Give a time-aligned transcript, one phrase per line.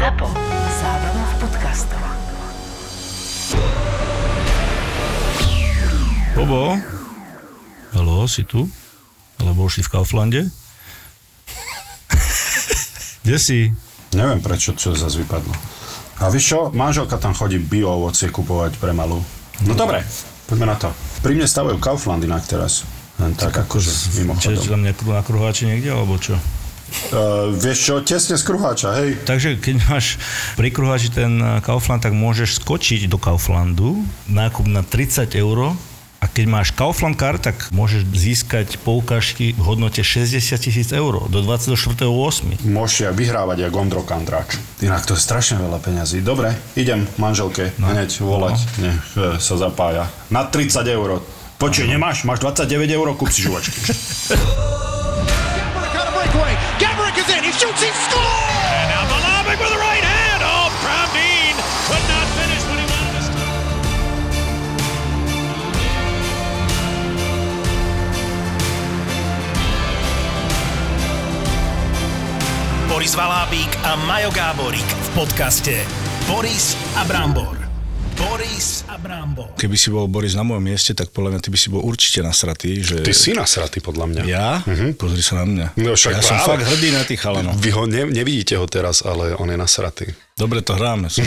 [0.00, 0.32] ZAPO.
[0.80, 2.00] Zábrná v podcastov.
[6.32, 6.80] Bobo?
[7.92, 8.64] Haló, si tu?
[9.44, 10.48] Alebo už si v Kauflande?
[13.28, 13.76] Kde si?
[14.16, 15.52] Neviem prečo, čo zase vypadlo.
[16.24, 19.20] A vieš čo, manželka tam chodí bio ovocie kupovať pre malú.
[19.68, 20.00] No dobre,
[20.48, 20.88] poďme na to.
[21.20, 22.88] Pri mne stavajú Kaufland inak teraz.
[23.20, 24.64] Len tak akože Čiže mimochodom.
[24.64, 26.40] tam nekru na kruháči niekde, alebo čo?
[27.10, 29.18] Uh, vieš čo, tesne z kruháča, hej.
[29.26, 30.18] Takže keď máš
[30.54, 35.74] pri kruháči ten eh, Kaufland, tak môžeš skočiť do Kauflandu, nákup na 30 eur
[36.20, 41.40] a keď máš Kaufland card, tak môžeš získať poukážky v hodnote 60 tisíc eur do
[41.40, 42.60] 24.8.
[42.68, 44.60] Môžete aj vyhrávať jak Ondro Kandráč.
[44.84, 46.20] Inak to je strašne veľa peňazí.
[46.20, 47.88] Dobre, idem manželke no.
[47.88, 48.68] hneď volať, no.
[48.84, 50.12] nech e, sa zapája.
[50.28, 51.24] Na 30 eur.
[51.56, 52.28] Počuj, nemáš?
[52.28, 53.80] Máš 29 eur, kúp si žuvačky.
[57.60, 57.82] shoots.
[57.84, 58.56] He scores.
[58.72, 60.40] And now Malavik with the right hand.
[60.42, 61.08] Oh, Brown
[61.88, 63.48] could not finish when he wanted to stop.
[72.88, 75.86] Boris Valábík a Majo Gáborík v podcaste
[76.26, 77.59] Boris a Brambor.
[78.20, 79.56] Boris a Brambor.
[79.56, 82.20] Keby si bol Boris na mojom mieste, tak podľa mňa ty by si bol určite
[82.20, 82.76] nasratý.
[82.76, 83.00] Že...
[83.00, 84.22] Ty si nasratý podľa mňa.
[84.28, 84.60] Ja?
[84.60, 84.92] Uh-huh.
[84.92, 85.66] Pozri sa na mňa.
[85.80, 86.48] No však ja som práve.
[86.52, 87.56] fakt hrdý na tých chalanov.
[87.56, 90.06] Vy ho ne, nevidíte ho teraz, ale on je nasratý.
[90.36, 91.08] Dobre to hráme.
[91.14, 91.24] Som...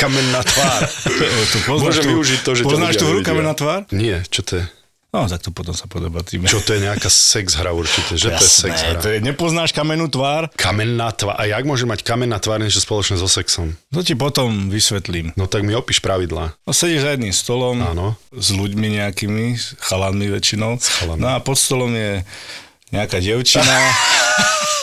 [0.00, 0.80] Kamenná tvár.
[1.52, 3.20] tu poznáš Môžem tú, využiť to, že Poznáš tú hru.
[3.20, 3.80] Kameň na tvár?
[3.92, 4.64] Nie, čo to je?
[5.12, 6.48] No, tak to potom sa podebatíme.
[6.48, 9.00] Čo to je nejaká sex hra určite, že to je sex Jasné, hra.
[9.00, 10.48] to je, nepoznáš kamennú tvár?
[10.56, 11.36] Kamenná tvár.
[11.36, 13.76] A jak môže mať kamenná tvár niečo spoločné so sexom?
[13.92, 15.36] To ti potom vysvetlím.
[15.36, 16.56] No tak mi opíš pravidlá.
[16.58, 18.16] No, sedíš za jedným stolom Áno.
[18.32, 20.80] s ľuďmi nejakými, s chalanmi väčšinou.
[20.80, 21.20] chalanmi.
[21.20, 22.24] No a pod stolom je
[22.88, 23.68] nejaká devčina.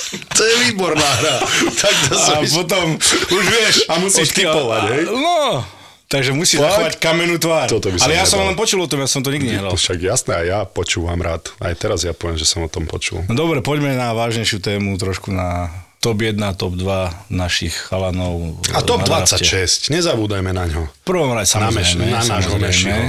[0.10, 1.38] To je výborná hra.
[1.78, 2.98] tak to a potom
[3.30, 3.76] už vieš...
[3.86, 5.04] A musíš odkiaľ- typovať, hej?
[5.06, 5.62] No,
[6.10, 6.68] takže musíš Fakt?
[6.68, 7.70] zachovať kamennú tvár.
[7.70, 8.50] Toto by som Ale ja som nebal.
[8.50, 9.72] len počul o tom, ja som to nikdy nehral.
[9.72, 11.54] Však jasné, a ja počúvam rád.
[11.58, 13.22] Aj teraz ja poviem, že som o tom počul.
[13.26, 18.58] No dobre, poďme na vážnejšiu tému, trošku na top 1, top 2 našich chalanov.
[18.72, 19.44] A top na drafte.
[19.44, 20.88] 26, nezabúdajme na ňo.
[20.88, 22.04] V prvom rade Na meš- samozrejme.
[22.08, 22.64] na nášho samozrejme.
[22.66, 23.04] Mešiho.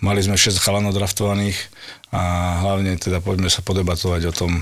[0.00, 1.56] Mali sme 6 chalanov draftovaných
[2.10, 2.20] a
[2.60, 4.52] hlavne teda poďme sa podebatovať o tom,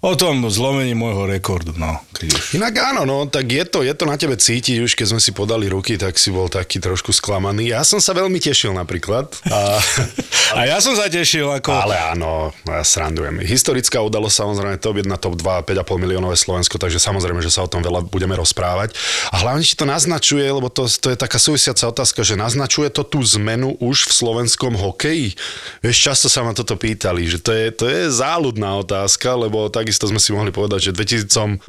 [0.00, 2.56] o tom zlomení môjho rekordu, no, už.
[2.56, 5.36] Inak áno, no, tak je to, je to na tebe cítiť, už keď sme si
[5.36, 7.76] podali ruky, tak si bol taký trošku sklamaný.
[7.76, 9.28] Ja som sa veľmi tešil napríklad.
[9.52, 9.76] A,
[10.50, 11.70] A ja som sa tešil, ako...
[11.70, 13.38] ale áno, ja srandujem.
[13.38, 17.70] Historická udalosť samozrejme top 1, top 2, 5,5 miliónové Slovensko, takže samozrejme, že sa o
[17.70, 18.98] tom veľa budeme rozprávať.
[19.30, 23.06] A hlavne ti to naznačuje, lebo to, to je taká súvisiaca otázka, že naznačuje to
[23.06, 25.38] tú zmenu už v slovenskom hokeji.
[25.86, 30.06] Vieš, často sa ma toto pýtali, že to je, to je záľudná otázka, lebo takisto
[30.06, 31.66] sme si mohli povedať, že v 2012,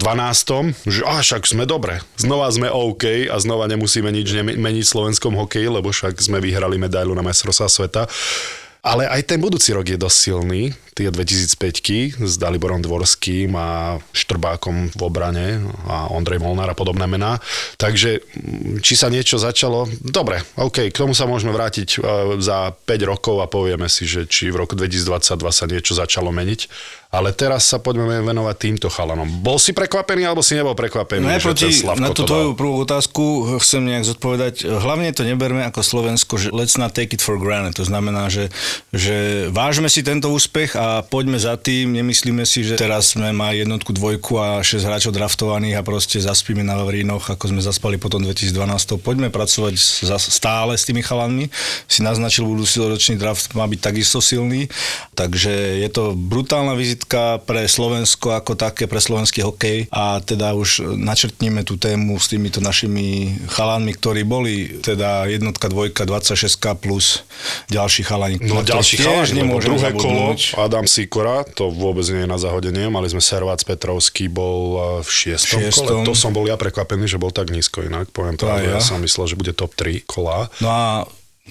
[0.85, 5.33] že a však sme dobre, znova sme OK a znova nemusíme nič meniť v slovenskom
[5.41, 8.05] hokeji, lebo však sme vyhrali medailu na majstrovstvá sveta.
[8.81, 14.89] Ale aj ten budúci rok je dosť silný, tie 2005 s Daliborom Dvorským a Štrbákom
[14.97, 17.37] v obrane a Ondrej Molnár a podobné mená.
[17.77, 19.85] Takže mm, či sa niečo začalo?
[20.01, 21.97] Dobre, OK, k tomu sa môžeme vrátiť e,
[22.41, 26.61] za 5 rokov a povieme si, že či v roku 2022 sa niečo začalo meniť.
[27.11, 29.27] Ale teraz sa poďme venovať týmto chalanom.
[29.43, 31.27] Bol si prekvapený alebo si nebol prekvapený?
[31.43, 34.63] Slavko No na tú tvoju prvú otázku chcem nejak zodpovedať.
[34.63, 37.75] Hlavne to neberme ako Slovensko, že let's not take it for granted.
[37.75, 38.47] To znamená, že,
[38.95, 41.91] že vážme si tento úspech a poďme za tým.
[41.99, 46.63] Nemyslíme si, že teraz sme mali jednotku, dvojku a 6 hráčov draftovaných a proste zaspíme
[46.63, 49.03] na Vavrínoch, ako sme zaspali potom 2012.
[49.03, 49.75] Poďme pracovať
[50.15, 51.51] stále s tými chalanmi.
[51.91, 54.71] Si naznačil, budúci ročný draft má byť takisto silný.
[55.11, 60.85] Takže je to brutálna vizitka pre Slovensko ako také, pre slovenský hokej a teda už
[61.01, 67.25] načrtneme tú tému s týmito našimi chalánmi, ktorí boli teda jednotka, dvojka, 26 plus
[67.73, 68.37] ďalší chalani.
[68.45, 70.37] No ďalší chalani, lebo druhé kolo.
[70.61, 75.09] Adam Sikora, to vôbec nie je na zahodenie, mali sme Servác Petrovský, bol uh, v
[75.09, 76.05] šiestom, Šiestom.
[76.05, 78.77] kole, to som bol ja prekvapený, že bol tak nízko inak, poviem To ja.
[78.77, 78.79] ja.
[78.79, 80.53] som myslel, že bude top 3 kola.
[80.61, 80.83] No a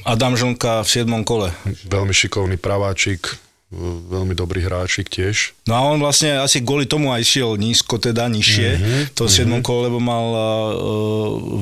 [0.07, 1.11] Adam Žonka v 7.
[1.27, 1.51] kole.
[1.91, 5.55] Veľmi šikovný praváčik, veľmi dobrý hráčik tiež.
[5.71, 9.31] No a on vlastne asi kvôli tomu aj šiel nízko, teda nižšie, mm-hmm, to v
[9.31, 9.63] 7.
[9.63, 10.41] kole, lebo mal uh,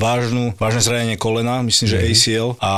[0.00, 2.16] vážnu, vážne zranenie kolena, myslím, že mm-hmm.
[2.16, 2.72] ACL a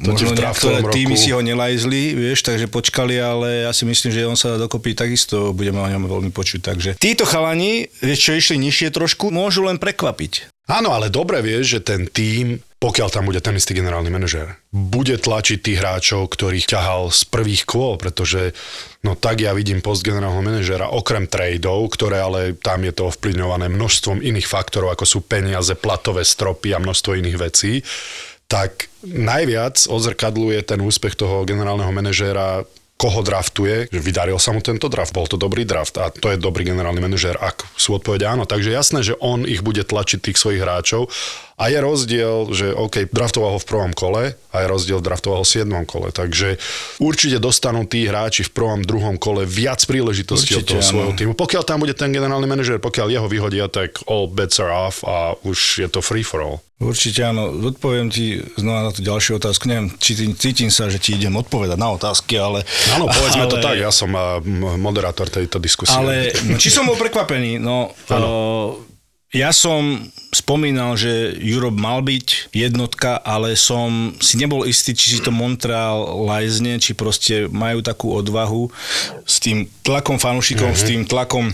[0.00, 4.10] To možno niektoré týmy roku- si ho nelajzli, vieš, takže počkali, ale ja si myslím,
[4.12, 6.60] že on sa dokopí takisto, budeme o ňom veľmi počuť.
[6.64, 10.48] Takže títo chalani, vieš čo, išli nižšie trošku, môžu len prekvapiť.
[10.66, 14.60] Áno, ale dobre vieš, že ten tím pokiaľ tam bude ten istý generálny manažér.
[14.68, 18.52] Bude tlačiť tých hráčov, ktorých ťahal z prvých kôl, pretože
[19.00, 23.72] no tak ja vidím post generálneho manažéra, okrem tradeov, ktoré ale tam je to ovplyvňované
[23.72, 27.80] množstvom iných faktorov, ako sú peniaze, platové stropy a množstvo iných vecí,
[28.44, 34.88] tak najviac odzrkadluje ten úspech toho generálneho manažéra koho draftuje, že vydaril sa mu tento
[34.88, 38.48] draft, bol to dobrý draft a to je dobrý generálny manažér, ak sú odpovede áno.
[38.48, 41.12] Takže jasné, že on ich bude tlačiť tých svojich hráčov
[41.56, 45.46] a je rozdiel, že OK, draftoval ho v prvom kole a je rozdiel, draftoval ho
[45.48, 45.88] v 7.
[45.88, 46.12] kole.
[46.12, 46.60] Takže
[47.00, 51.18] určite dostanú tí hráči v prvom, druhom kole viac príležitostí od toho Určite, svojho áno.
[51.18, 51.32] týmu.
[51.32, 55.32] Pokiaľ tam bude ten generálny manažér, pokiaľ jeho vyhodia, tak all bets are off a
[55.48, 56.60] už je to free for all.
[56.76, 59.64] Určite áno, odpoviem ti znova na tú ďalšiu otázku.
[59.64, 62.68] Neviem, či cítim sa, že ti idem odpovedať na otázky, ale...
[62.92, 64.12] Áno, povedzme ale, to tak, ja som
[64.76, 65.96] moderátor tejto diskusie.
[65.96, 67.56] Ale no, či som bol prekvapený?
[67.56, 68.76] No, uh,
[69.36, 75.18] ja som spomínal, že Europe mal byť jednotka, ale som si nebol istý, či si
[75.20, 78.72] to Montreal lajzne, či proste majú takú odvahu
[79.28, 81.52] s tým tlakom fanúšikov, s tým tlakom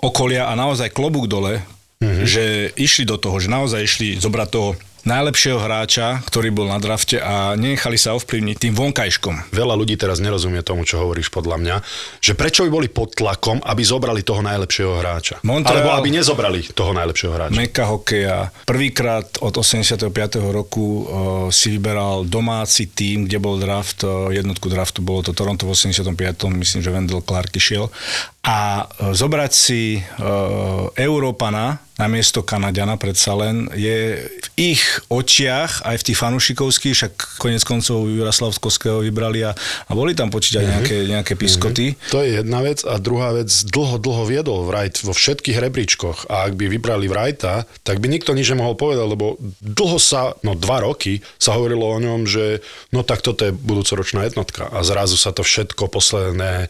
[0.00, 1.60] okolia a naozaj klobúk dole,
[2.02, 7.18] že išli do toho, že naozaj išli zobrať toho najlepšieho hráča, ktorý bol na drafte
[7.18, 9.50] a nenechali sa ovplyvniť tým vonkajškom.
[9.50, 11.76] Veľa ľudí teraz nerozumie tomu, čo hovoríš podľa mňa,
[12.22, 15.42] že prečo by boli pod tlakom, aby zobrali toho najlepšieho hráča.
[15.42, 17.56] Montreal- Alebo aby nezobrali toho najlepšieho hráča.
[17.56, 18.54] Meka hokeja.
[18.64, 20.06] Prvýkrát od 85.
[20.38, 21.04] roku uh,
[21.50, 26.14] si vyberal domáci tým, kde bol draft, uh, jednotku draftu, bolo to Toronto v 85.
[26.54, 27.90] myslím, že Wendell Clark išiel.
[28.42, 35.86] A uh, zobrať si uh, Európana na miesto Kanadiana predsa len je v ich očiach,
[35.86, 39.54] aj v tých fanúšikovských, však konec koncov Juraslav Skovského vybrali a,
[39.86, 40.74] a boli tam počítať mm-hmm.
[40.74, 41.94] nejaké, nejaké piskoty.
[42.10, 46.50] To je jedna vec a druhá vec, dlho, dlho viedol Wright vo všetkých rebríčkoch a
[46.50, 50.82] ak by vybrali Wrighta, tak by nikto nič nemohol povedať, lebo dlho sa, no dva
[50.82, 52.58] roky sa hovorilo o ňom, že
[52.90, 56.66] no tak toto je budúcoročná jednotka a zrazu sa to všetko posledné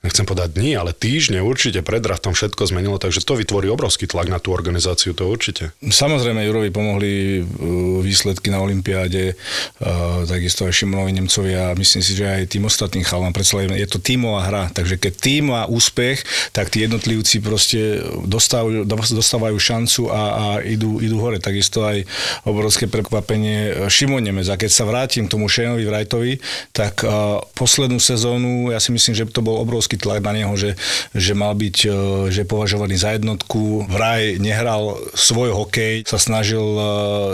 [0.00, 4.32] nechcem povedať dní, ale týždne určite pred draftom všetko zmenilo, takže to vytvorí obrovský tlak
[4.32, 5.76] na tú organizáciu, to určite.
[5.84, 12.16] Samozrejme, Jurovi pomohli uh, výsledky na Olympiáde, uh, takisto aj Šimonovi Nemcovi a myslím si,
[12.16, 13.36] že aj tým ostatným chalám.
[13.36, 16.24] Predsa je to tímová hra, takže keď tým má úspech,
[16.56, 21.42] tak tí jednotlivci proste dostávajú, dostávajú šancu a, a idú, idú hore.
[21.42, 22.06] Takisto aj
[22.46, 24.46] obrovské prekvapenie Šimon Nemec.
[24.48, 26.32] A keď sa vrátim k tomu Shaneovi Wrightovi,
[26.70, 30.76] tak uh, poslednú sezónu, ja si myslím, že to bol obrovský tlak na neho, že,
[31.16, 31.94] že mal byť uh,
[32.28, 33.88] že považovaný za jednotku.
[33.88, 36.84] Vraj nehral svoj hokej, sa snažil uh,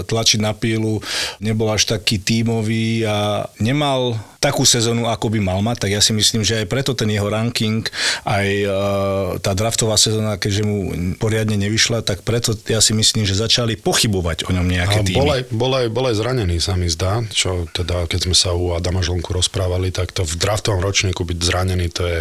[0.07, 1.03] tlačiť na pílu,
[1.43, 6.15] nebol až taký tímový a nemal takú sezónu, ako by mal mať, tak ja si
[6.15, 7.83] myslím, že aj preto ten jeho ranking,
[8.23, 8.75] aj uh,
[9.43, 10.79] tá draftová sezóna, keďže mu
[11.19, 15.19] poriadne nevyšla, tak preto ja si myslím, že začali pochybovať o ňom nejaké týmy.
[15.19, 18.55] bol aj, bol, aj, bol aj zranený, sa mi zdá, čo teda, keď sme sa
[18.55, 22.21] u Adama Žlnku rozprávali, tak to v draftovom ročníku byť zranený, to je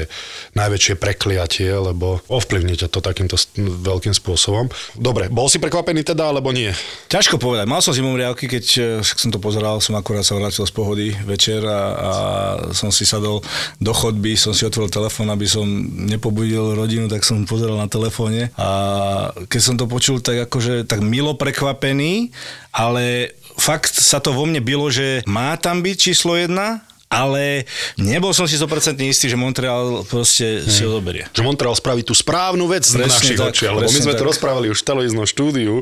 [0.58, 4.72] najväčšie prekliatie, lebo ovplyvníte to takýmto veľkým spôsobom.
[4.98, 6.74] Dobre, bol si prekvapený teda, alebo nie?
[7.12, 7.70] Ťažko povedať.
[7.70, 11.14] Mal som zimomriavky, keď eh, však som to pozeral, som akurát sa vrátil z pohody
[11.28, 12.10] večer a, a
[12.72, 13.42] som si sadol
[13.80, 15.66] do chodby, som si otvoril telefón, aby som
[16.10, 18.50] nepobudil rodinu, tak som pozeral na telefóne.
[18.60, 18.70] A
[19.48, 22.34] keď som to počul, tak akože tak milo prekvapený,
[22.76, 26.84] ale fakt sa to vo mne bylo, že má tam byť číslo jedna,
[27.16, 27.64] ale
[27.96, 31.24] nebol som si 100% istý, že Montreal proste si ho zoberie.
[31.32, 34.30] Že Montreal spraví tú správnu vec Presne našich tak, očiach, lebo my sme to tak.
[34.36, 35.80] rozprávali už v televíznom štúdiu,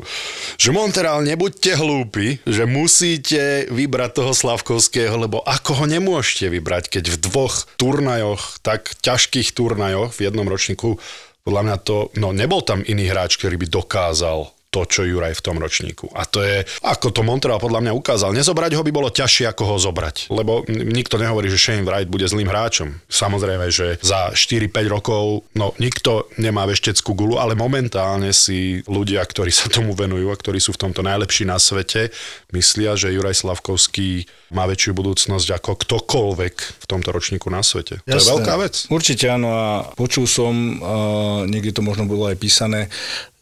[0.54, 7.04] že Montreal, nebuďte hlúpi, že musíte vybrať toho Slavkovského, lebo ako ho nemôžete vybrať, keď
[7.10, 11.02] v dvoch turnajoch, tak ťažkých turnajoch v jednom ročníku,
[11.44, 15.44] podľa mňa to, no nebol tam iný hráč, ktorý by dokázal to, čo Juraj v
[15.46, 16.10] tom ročníku.
[16.18, 18.34] A to je, ako to Montreal podľa mňa ukázal.
[18.34, 20.34] Nezobrať ho by bolo ťažšie, ako ho zobrať.
[20.34, 22.98] Lebo nikto nehovorí, že Shane Wright bude zlým hráčom.
[23.06, 29.54] Samozrejme, že za 4-5 rokov, no nikto nemá vešteckú gulu, ale momentálne si ľudia, ktorí
[29.54, 32.10] sa tomu venujú a ktorí sú v tomto najlepší na svete,
[32.50, 38.02] myslia, že Juraj Slavkovský má väčšiu budúcnosť ako ktokoľvek v tomto ročníku na svete.
[38.06, 38.86] To je veľká vec.
[38.90, 42.90] Určite áno a počul som, uh, niekde to možno bolo aj písané,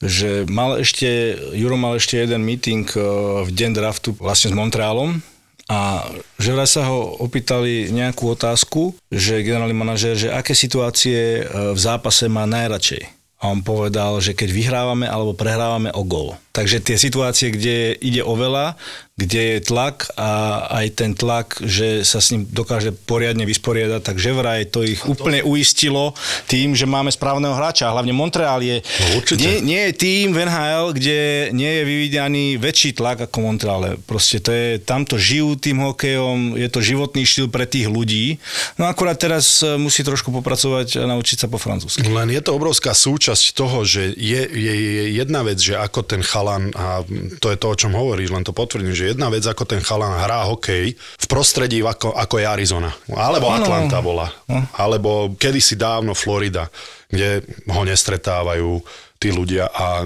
[0.03, 5.23] že mal ešte, Juro mal ešte jeden meeting uh, v deň draftu vlastne s Montrealom
[5.71, 6.03] a
[6.43, 11.79] že vraj sa ho opýtali nejakú otázku, že generálny manažér, že aké situácie uh, v
[11.79, 13.23] zápase má najradšej.
[13.43, 16.39] A on povedal, že keď vyhrávame alebo prehrávame o gol.
[16.53, 18.77] Takže tie situácie, kde ide o veľa,
[19.13, 24.33] kde je tlak a aj ten tlak, že sa s ním dokáže poriadne vysporiadať, takže
[24.33, 26.17] vraj to ich úplne uistilo
[26.49, 27.93] tým, že máme správneho hráča.
[27.93, 28.81] Hlavne Montreal je...
[28.81, 29.45] No, určite.
[29.45, 31.19] nie, nie je tým v NHL, kde
[31.53, 34.01] nie je vyvíjaný väčší tlak ako Montreale.
[34.09, 38.41] Proste to je, tamto žijú tým hokejom, je to životný štýl pre tých ľudí.
[38.81, 42.09] No akurát teraz e, musí trošku popracovať a naučiť sa po francúzsky.
[42.09, 46.25] Len je to obrovská súčasť toho, že je, je, je jedna vec, že ako ten
[46.43, 47.07] chalan, a
[47.39, 50.19] to je to, o čom hovoríš, len to potvrdím, že jedna vec, ako ten chalan
[50.19, 52.91] hrá hokej v prostredí ako, ako je Arizona.
[53.15, 53.55] Alebo.
[53.55, 54.27] Atlanta bola.
[54.75, 56.67] Alebo kedysi dávno Florida,
[57.07, 58.83] kde ho nestretávajú
[59.23, 60.03] tí ľudia a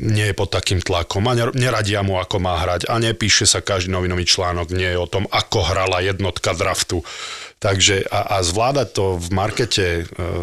[0.00, 3.60] nie je pod takým tlakom a ner- neradia mu, ako má hrať a nepíše sa
[3.60, 7.04] každý novinový článok nie je o tom, ako hrala jednotka draftu.
[7.56, 10.02] Takže a, a zvládať to v markete, e,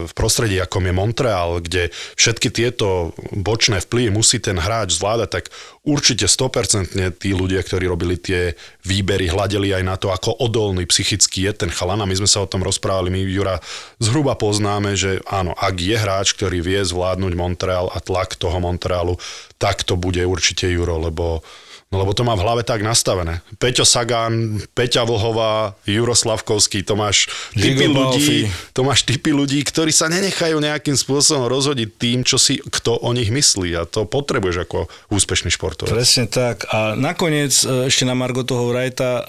[0.10, 5.46] v prostredí, ako je Montreal, kde všetky tieto bočné vplyvy musí ten hráč zvládať, tak
[5.86, 11.46] určite 100% tí ľudia, ktorí robili tie výbery, hľadeli aj na to, ako odolný psychicky
[11.46, 12.02] je ten chalan.
[12.02, 13.62] A my sme sa o tom rozprávali, my Jura
[14.02, 19.22] zhruba poznáme, že áno, ak je hráč, ktorý vie zvládnuť Montreal a tlak toho Montrealu,
[19.62, 21.46] tak to bude určite Juro, lebo
[21.94, 23.46] No lebo to má v hlave tak nastavené.
[23.62, 29.94] Peťo Sagan, Peťa Vlhová, Juro Slavkovský, to máš typy ľudí, to máš typy ľudí, ktorí
[29.94, 34.66] sa nenechajú nejakým spôsobom rozhodiť tým, čo si kto o nich myslí a to potrebuješ
[34.66, 35.94] ako úspešný športovec.
[35.94, 36.66] Presne tak.
[36.74, 39.24] A nakoniec, e, ešte na Margo toho Wrighta, e,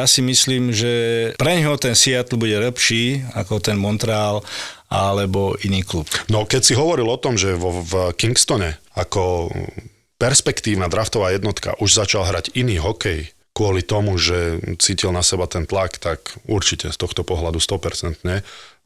[0.00, 0.92] ja si myslím, že
[1.36, 4.40] pre neho ten Seattle bude lepší ako ten Montreal
[4.88, 6.08] alebo iný klub.
[6.32, 9.52] No keď si hovoril o tom, že vo, v Kingstone ako
[10.20, 15.66] perspektívna draftová jednotka už začal hrať iný hokej kvôli tomu, že cítil na seba ten
[15.66, 18.22] tlak, tak určite z tohto pohľadu 100%,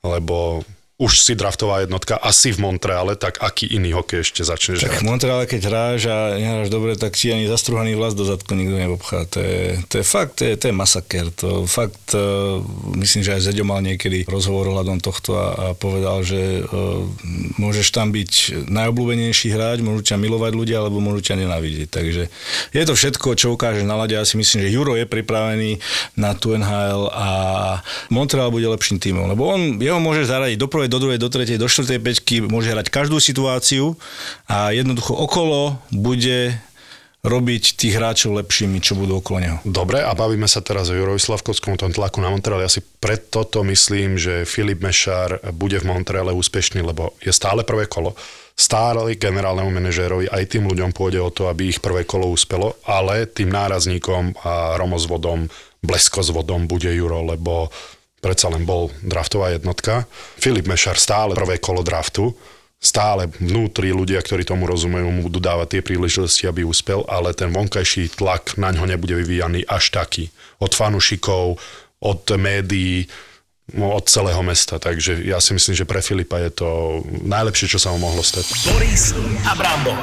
[0.03, 4.95] lebo už si draftová jednotka asi v Montreale, tak aký iný hokej ešte začneš Tak
[4.95, 5.03] hrať?
[5.03, 8.79] v Montreale, keď hráš a nehráš dobre, tak ti ani zastruhaný vlas do zadku nikto
[8.79, 9.27] neobchá.
[9.35, 11.35] To je, to je fakt, to je, to je masaker.
[11.43, 12.63] To fakt, uh,
[12.95, 17.03] myslím, že aj Zeďo mal niekedy rozhovor ohľadom tohto a, a povedal, že uh,
[17.59, 21.91] môžeš tam byť najobľúbenejší hráč, môžu ťa milovať ľudia, alebo môžu ťa nenávidieť.
[21.91, 22.23] Takže
[22.71, 24.15] je to všetko, čo ukážeš na lade.
[24.15, 25.83] Ja si myslím, že Juro je pripravený
[26.15, 27.29] na tú NHL a
[28.15, 31.57] Montreal bude lepším tímom, lebo on, jeho môže zaradiť do prvej, do druhej, do tretej,
[31.57, 33.97] do štvrtej peťky, môže hrať každú situáciu
[34.45, 36.53] a jednoducho okolo bude
[37.25, 39.57] robiť tých hráčov lepšími, čo budú okolo neho.
[39.65, 42.61] Dobre, a bavíme sa teraz o Jurovi Slavkovskom, o tom tlaku na Montreal.
[42.61, 47.65] Ja si preto to myslím, že Filip Mešár bude v Montreale úspešný, lebo je stále
[47.65, 48.13] prvé kolo.
[48.53, 53.25] Stále generálnemu manažérovi aj tým ľuďom pôjde o to, aby ich prvé kolo uspelo, ale
[53.25, 55.49] tým nárazníkom a romozvodom,
[55.81, 57.73] bleskozvodom bude Juro, lebo
[58.25, 60.09] predsa len bol draftová jednotka.
[60.41, 62.33] Filip Mešar stále prvé kolo draftu,
[62.81, 67.53] stále vnútri ľudia, ktorí tomu rozumejú, mu budú dávať tie príležitosti, aby úspel, ale ten
[67.53, 70.33] vonkajší tlak na ňo nebude vyvíjaný až taký.
[70.61, 71.61] Od fanušikov,
[72.01, 73.09] od médií,
[73.73, 74.77] no, od celého mesta.
[74.77, 76.69] Takže ja si myslím, že pre Filipa je to
[77.25, 78.45] najlepšie, čo sa mu mohlo stať.
[78.69, 79.17] Boris
[79.49, 79.97] a Brambor.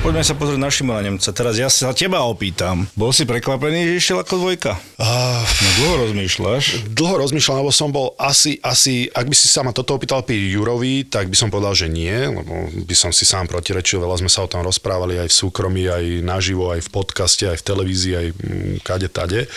[0.00, 1.28] Poďme sa pozrieť na Šimona Nemca.
[1.28, 2.88] Teraz ja sa teba opýtam.
[2.96, 4.72] Bol si prekvapený, že išiel ako dvojka?
[4.96, 6.88] Uh, No dlho rozmýšľaš.
[6.96, 10.40] dlho rozmýšľam, lebo som bol asi, asi, ak by si sa ma toto opýtal pri
[10.56, 14.32] Jurovi, tak by som povedal, že nie, lebo by som si sám protirečil, veľa sme
[14.32, 18.14] sa o tom rozprávali aj v súkromí, aj naživo, aj v podcaste, aj v televízii,
[18.16, 19.52] aj mm, kade tade.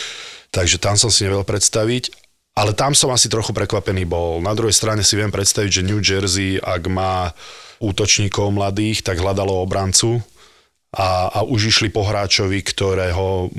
[0.52, 2.12] Takže tam som si nevedel predstaviť.
[2.54, 4.38] Ale tam som asi trochu prekvapený bol.
[4.44, 7.32] Na druhej strane si viem predstaviť, že New Jersey, ak má
[7.82, 10.22] útočníkov mladých, tak hľadalo obrancu
[10.94, 13.50] a, a už išli po hráčovi, ktorého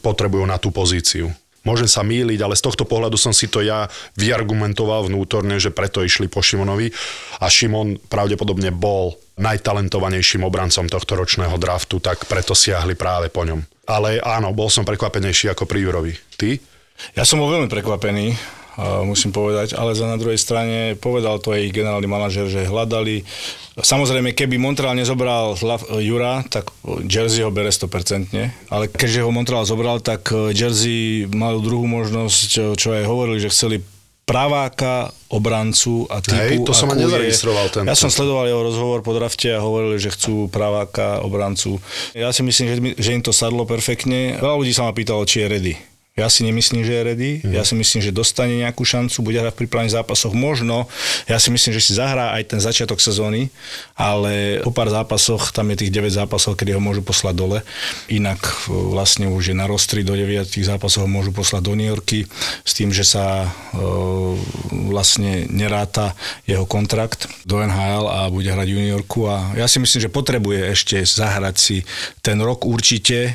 [0.00, 1.32] potrebujú na tú pozíciu.
[1.64, 3.88] Môžem sa míliť, ale z tohto pohľadu som si to ja
[4.20, 6.92] vyargumentoval vnútorne, že preto išli po Šimonovi
[7.40, 13.64] a Šimon pravdepodobne bol najtalentovanejším obrancom tohto ročného draftu, tak preto siahli práve po ňom.
[13.88, 16.12] Ale áno, bol som prekvapenejší ako pri Jurovi.
[16.36, 16.60] Ty?
[17.16, 18.36] Ja som bol veľmi prekvapený,
[19.02, 23.22] musím povedať, ale za na druhej strane povedal to aj generálny manažer, že hľadali.
[23.74, 25.58] Samozrejme, keby Montreal nezobral
[25.98, 26.70] Jura, tak
[27.04, 28.30] Jersey ho bere 100%,
[28.70, 33.50] ale keďže ho Montreal zobral, tak Jersey mal druhú možnosť, čo, čo aj hovorili, že
[33.50, 33.82] chceli
[34.24, 36.40] praváka, obrancu a typu.
[36.40, 37.84] Hej, to som je- nezaregistroval tento.
[37.84, 41.76] Ja som sledoval jeho rozhovor po drafte a hovorili, že chcú praváka, obrancu.
[42.16, 44.40] Ja si myslím, že, že im to sadlo perfektne.
[44.40, 45.74] Veľa ľudí sa ma pýtalo, či je ready
[46.14, 47.30] Ja si nemyslím, že je ready.
[47.42, 47.58] Mm.
[47.58, 50.30] Ja si myslím, že dostane nejakú šancu, bude hrať v prípravných zápasoch.
[50.30, 50.86] Možno,
[51.26, 53.50] ja si myslím, že si zahrá aj ten začiatok sezóny,
[53.98, 57.58] ale po pár zápasoch, tam je tých 9 zápasov, kedy ho môžu poslať dole.
[58.06, 61.90] Inak e, vlastne už je na rostri do 9 zápasov ho môžu poslať do New
[61.90, 62.30] Yorky
[62.62, 63.82] s tým, že sa e,
[64.94, 66.14] vlastne neráta
[66.46, 69.26] jeho kontrakt do NHL a bude hrať v New Yorku.
[69.26, 71.82] A ja si myslím, že potrebuje ešte zahrať si
[72.22, 73.34] ten rok určite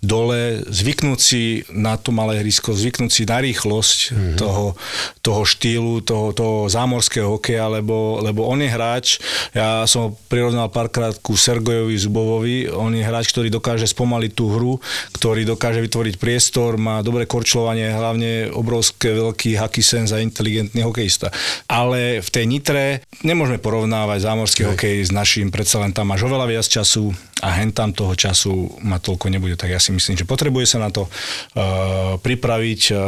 [0.00, 1.42] dole, zvyknúť si
[1.72, 4.36] na to malé hrysko, zvyknúť si na rýchlosť mm-hmm.
[4.38, 4.78] toho,
[5.22, 9.06] toho štýlu, toho, toho zámorského hokeja, lebo, lebo on je hráč,
[9.52, 14.50] ja som ho prirovnal párkrát ku Sergojovi Zubovovi, on je hráč, ktorý dokáže spomaliť tú
[14.52, 14.72] hru,
[15.16, 21.30] ktorý dokáže vytvoriť priestor, má dobré korčlovanie, hlavne obrovské veľký hacky sense a inteligentný hokejista.
[21.68, 24.70] Ale v tej Nitre nemôžeme porovnávať zámorský Nej.
[24.74, 28.82] hokej s naším, predsa len tam máš oveľa viac času a hen tam toho času
[28.82, 32.98] ma toľko nebude, tak ja si myslím, že potrebuje sa na to uh, pripraviť uh,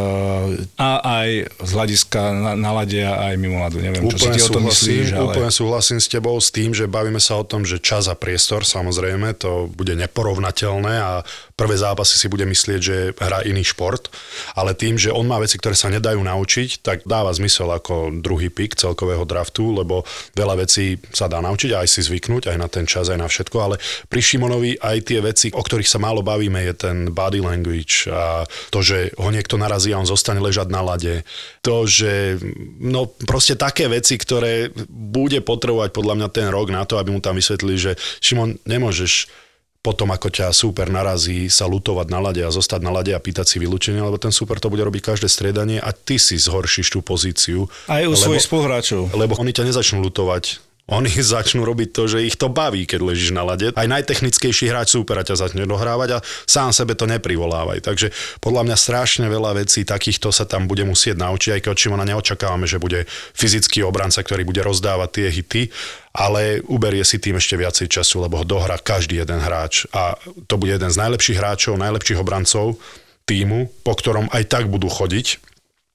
[0.78, 3.82] a aj z hľadiska na, naladia aj mimo ladu.
[3.82, 5.34] Neviem, úplne čo si ty o tom myslíš, ale...
[5.34, 8.62] Úplne súhlasím s tebou s tým, že bavíme sa o tom, že čas a priestor,
[8.62, 11.12] samozrejme, to bude neporovnateľné a
[11.60, 14.08] prvé zápasy si bude myslieť, že hrá iný šport,
[14.56, 18.48] ale tým, že on má veci, ktoré sa nedajú naučiť, tak dáva zmysel ako druhý
[18.48, 22.88] pik celkového draftu, lebo veľa vecí sa dá naučiť aj si zvyknúť, aj na ten
[22.88, 23.76] čas, aj na všetko, ale
[24.08, 28.48] pri Šimonovi aj tie veci, o ktorých sa málo bavíme, je ten body language a
[28.72, 31.28] to, že ho niekto narazí a on zostane ležať na lade.
[31.60, 32.40] To, že
[32.80, 37.20] no proste také veci, ktoré bude potrebovať podľa mňa ten rok na to, aby mu
[37.20, 37.92] tam vysvetlili, že
[38.24, 39.28] Šimon, nemôžeš
[39.80, 43.48] potom ako ťa super narazí sa lutovať na lade a zostať na lade a pýtať
[43.48, 47.00] si vylúčenie, lebo ten super to bude robiť každé striedanie a ty si zhoršíš tú
[47.00, 47.64] pozíciu.
[47.88, 49.08] Aj u lebo, svojich spoluhráčov.
[49.16, 53.30] Lebo oni ťa nezačnú lutovať oni začnú robiť to, že ich to baví, keď ležíš
[53.30, 53.70] na lade.
[53.72, 57.80] Aj najtechnickejší hráč supera ťa začne dohrávať a sám sebe to neprivolávaj.
[57.86, 58.10] Takže
[58.42, 62.04] podľa mňa strašne veľa vecí takýchto sa tam bude musieť naučiť, aj keď od Šimona
[62.04, 65.62] neočakávame, že bude fyzický obranca, ktorý bude rozdávať tie hity,
[66.10, 70.18] ale uberie si tým ešte viacej času, lebo ho dohrá každý jeden hráč a
[70.50, 72.74] to bude jeden z najlepších hráčov, najlepších obrancov
[73.30, 75.49] týmu, po ktorom aj tak budú chodiť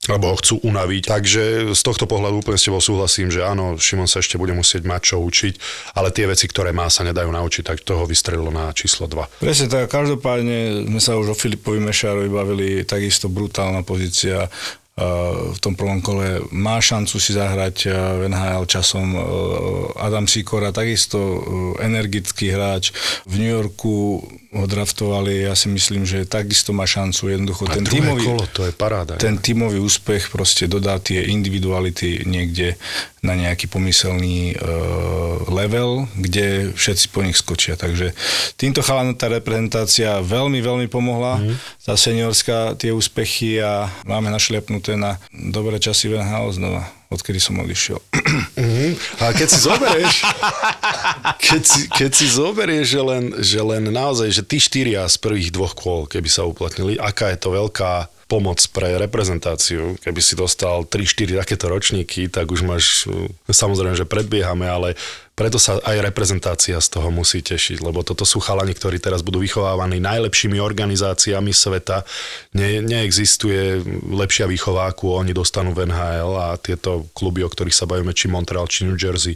[0.09, 1.03] lebo ho chcú unaviť.
[1.05, 1.43] Takže
[1.74, 5.01] z tohto pohľadu úplne s tebou súhlasím, že áno, Šimon sa ešte bude musieť mať
[5.13, 5.53] čo učiť,
[5.97, 9.41] ale tie veci, ktoré má, sa nedajú naučiť, tak toho vystrelilo na číslo 2.
[9.41, 14.50] Presne tak, každopádne sme sa už o Filipovi Mešárovi bavili, takisto brutálna pozícia
[14.95, 19.12] v tom prvom kole má šancu si zahrať v NHL časom
[20.00, 21.19] Adam Sikora, takisto
[21.83, 22.95] energický hráč.
[23.27, 24.24] V New Yorku
[24.55, 27.27] ho draftovali, ja si myslím, že takisto má šancu.
[27.27, 29.19] Jednoducho ten tímový, kolo, to je paráda.
[29.19, 32.79] Ten tímový úspech proste dodá tie individuality niekde
[33.19, 37.75] na nejaký pomyselný uh, level, kde všetci po nich skočia.
[37.75, 38.15] Takže
[38.55, 41.43] týmto chalanom tá reprezentácia veľmi, veľmi pomohla.
[41.43, 41.56] Mm.
[41.84, 47.56] Tá seniorská, tie úspechy a máme našliapnuté na dobré časy v NHL znova odkedy som
[47.63, 47.99] odišiel.
[48.04, 48.91] Uh-huh.
[49.23, 50.15] A keď si zoberieš,
[51.47, 55.56] keď si, keď si zoberieš, že len, že len naozaj, že tí štyria z prvých
[55.56, 60.01] dvoch kôl, keby sa uplatnili, aká je to veľká pomoc pre reprezentáciu.
[60.01, 63.06] Keby si dostal 3-4 takéto ročníky, tak už máš,
[63.45, 64.97] samozrejme, že predbiehame, ale
[65.36, 69.43] preto sa aj reprezentácia z toho musí tešiť, lebo toto sú chalani, ktorí teraz budú
[69.43, 72.08] vychovávaní najlepšími organizáciami sveta.
[72.56, 73.84] Ne, neexistuje
[74.15, 78.32] lepšia výchová, ako oni dostanú v NHL a tieto kluby, o ktorých sa bavíme, či
[78.32, 79.36] Montreal, či New Jersey,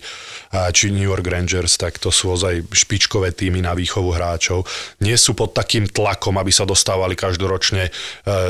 [0.71, 4.63] či New York Rangers, tak to sú ozaj špičkové týmy na výchovu hráčov.
[5.03, 7.91] Nie sú pod takým tlakom, aby sa dostávali každoročne e,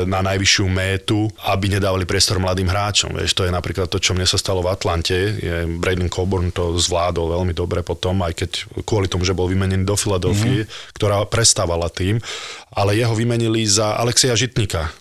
[0.06, 3.18] na najvyššiu métu, aby nedávali priestor mladým hráčom.
[3.18, 5.18] Vieš, to je napríklad to, čo mne sa stalo v Atlante.
[5.34, 8.50] Je Braden Coburn to zvládol veľmi dobre potom, aj keď
[8.84, 10.92] kvôli tomu, že bol vymenený do Filadelfie, mm-hmm.
[11.00, 12.20] ktorá prestávala tým,
[12.76, 14.92] ale jeho vymenili za Alexia Žitnika,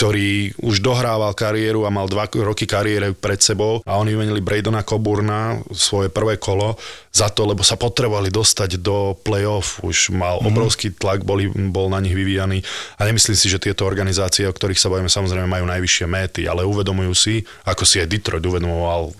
[0.00, 4.80] ktorý už dohrával kariéru a mal dva roky kariéry pred sebou a oni vymenili Bradona
[4.80, 6.80] Coburna svoje prvé kolo
[7.12, 9.76] za to, lebo sa potrebovali dostať do play-off.
[9.84, 10.48] Už mal mm-hmm.
[10.48, 12.64] obrovský tlak, boli, bol na nich vyvíjaný
[12.96, 16.64] a nemyslím si, že tieto organizácie, o ktorých sa bavíme, samozrejme majú najvyššie méty, ale
[16.64, 19.12] uvedomujú si, ako si aj Detroit uvedomoval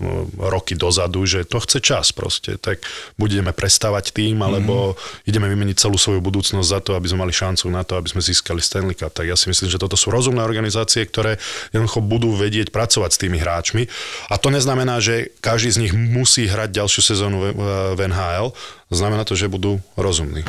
[0.48, 2.56] roky dozadu, že to chce čas proste.
[2.56, 2.80] Tak
[3.20, 5.28] budeme prestávať tým, alebo mm-hmm.
[5.28, 8.24] ideme vymeniť celú svoju budúcnosť za to, aby sme mali šancu na to, aby sme
[8.24, 9.12] získali Stanley Cup.
[9.12, 11.42] Tak ja si myslím, že toto sú rozumné organizácie organizácie, ktoré
[11.74, 13.90] jednoducho budú vedieť pracovať s tými hráčmi.
[14.30, 17.50] A to neznamená, že každý z nich musí hrať ďalšiu sezónu
[17.98, 18.54] v NHL.
[18.94, 20.46] Znamená to, že budú rozumní.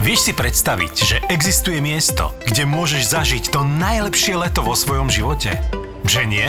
[0.00, 5.77] Vieš si predstaviť, že existuje miesto, kde môžeš zažiť to najlepšie leto vo svojom živote?
[6.08, 6.48] Že nie?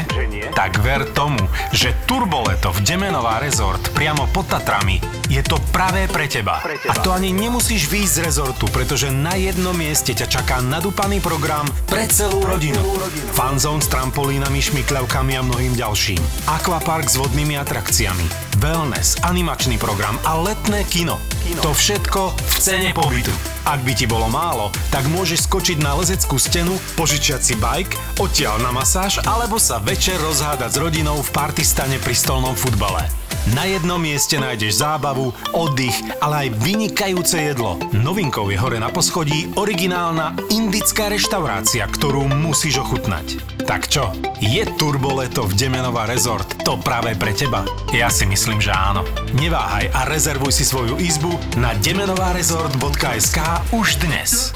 [0.56, 1.44] Tak ver tomu,
[1.76, 6.58] že Turboleto v Demenová rezort priamo pod Tatrami je to pravé pre teba.
[6.90, 11.70] A to ani nemusíš výjsť z rezortu, pretože na jednom mieste ťa čaká nadúpaný program
[11.86, 12.82] pre celú rodinu.
[13.38, 16.18] Fanzone s trampolínami, šmikľavkami a mnohým ďalším.
[16.50, 18.26] Aquapark s vodnými atrakciami.
[18.58, 21.22] Wellness, animačný program a letné kino.
[21.64, 23.32] To všetko v cene pobytu.
[23.64, 28.60] Ak by ti bolo málo, tak môžeš skočiť na lezeckú stenu, požičiať si bike, odtiaľ
[28.60, 33.08] na masáž alebo sa večer rozhádať s rodinou v partistane pri stolnom futbale.
[33.56, 37.82] Na jednom mieste nájdeš zábavu, oddych, ale aj vynikajúce jedlo.
[37.96, 43.42] Novinkou je hore na poschodí originálna indická reštaurácia, ktorú musíš ochutnať.
[43.66, 47.66] Tak čo, je Turboleto v Demenová rezort to práve pre teba?
[47.90, 49.02] Ja si myslím, že áno.
[49.34, 53.40] Neváhaj a rezervuj si svoju izbu na demenovarezort.sk
[53.74, 54.54] už dnes.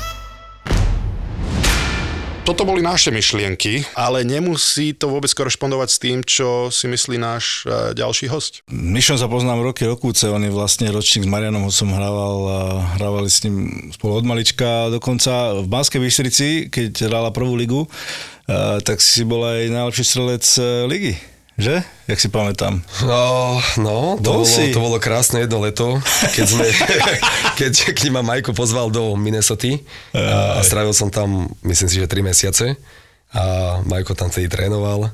[2.43, 7.63] Toto boli naše myšlienky, ale nemusí to vôbec korešpondovať s tým, čo si myslí náš
[7.63, 8.67] e, ďalší host.
[8.67, 12.51] Myšom sa poznám roky rokúce, on je vlastne ročník s Marianom som hrával
[12.99, 18.84] hrávali s ním spolu od malička, dokonca v Banskej Bystrici, keď hrála prvú ligu, eh,
[18.84, 21.32] tak si bol aj najlepší strelec eh, ligy.
[21.53, 21.85] Že?
[22.09, 22.81] Jak si pamätám.
[23.05, 24.73] No, no to, Bol bolo, si.
[24.73, 26.01] to bolo krásne jedno leto,
[26.33, 26.65] keď, sme,
[27.59, 29.69] keď, keď ma Majko pozval do Minnesota
[30.17, 32.73] a, a strávil som tam, myslím si, že 3 mesiace
[33.29, 35.13] a Majko tam vtedy trénoval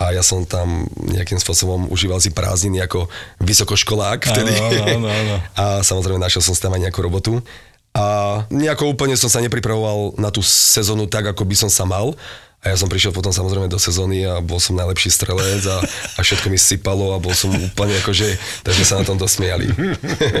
[0.00, 3.04] a ja som tam nejakým spôsobom užíval si prázdniny ako
[3.44, 4.52] vysokoškolák vtedy.
[4.56, 5.36] áno, áno, áno.
[5.60, 7.44] A samozrejme našiel som tam aj nejakú robotu.
[7.92, 12.16] A nejako úplne som sa nepripravoval na tú sezónu tak, ako by som sa mal.
[12.60, 15.80] A ja som prišiel potom samozrejme do sezóny a bol som najlepší strelec a,
[16.16, 19.64] a všetko mi sypalo a bol som úplne akože, tak sme sa na tomto smiali.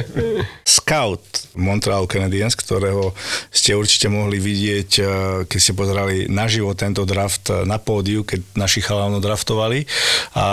[0.68, 1.24] Scout
[1.56, 3.16] Montreal Canadiens, ktorého
[3.48, 5.08] ste určite mohli vidieť, eh,
[5.48, 9.88] keď ste pozerali naživo tento draft eh, na pódiu, keď naši chalánov draftovali.
[10.36, 10.46] A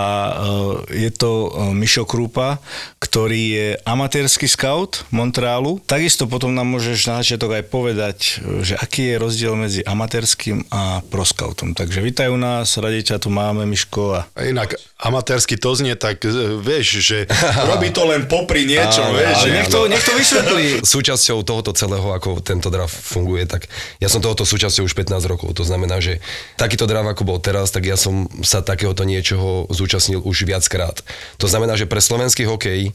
[0.88, 2.64] eh, je to Mišo Krupa,
[2.96, 5.84] ktorý je amatérsky scout Montrealu.
[5.84, 8.18] Takisto potom nám môžeš na začiatok aj povedať,
[8.64, 11.04] že aký je rozdiel medzi amatérským a
[11.58, 11.74] proscoutom.
[11.74, 14.22] Takže vítajú nás, radi ťa tu máme, Miško.
[14.22, 14.30] A...
[14.38, 17.18] Inak amatérsky to znie, tak e, vieš, že
[17.70, 19.36] robí to len popri niečom, Áno, vieš.
[19.42, 20.66] že- Nech to, nech to vysvetlí.
[20.94, 23.66] Súčasťou tohoto celého, ako tento draft funguje, tak
[23.98, 25.50] ja som tohoto súčasťou už 15 rokov.
[25.58, 26.22] To znamená, že
[26.54, 31.02] takýto draft, ako bol teraz, tak ja som sa takéhoto niečoho zúčastnil už viackrát.
[31.42, 32.94] To znamená, že pre slovenský hokej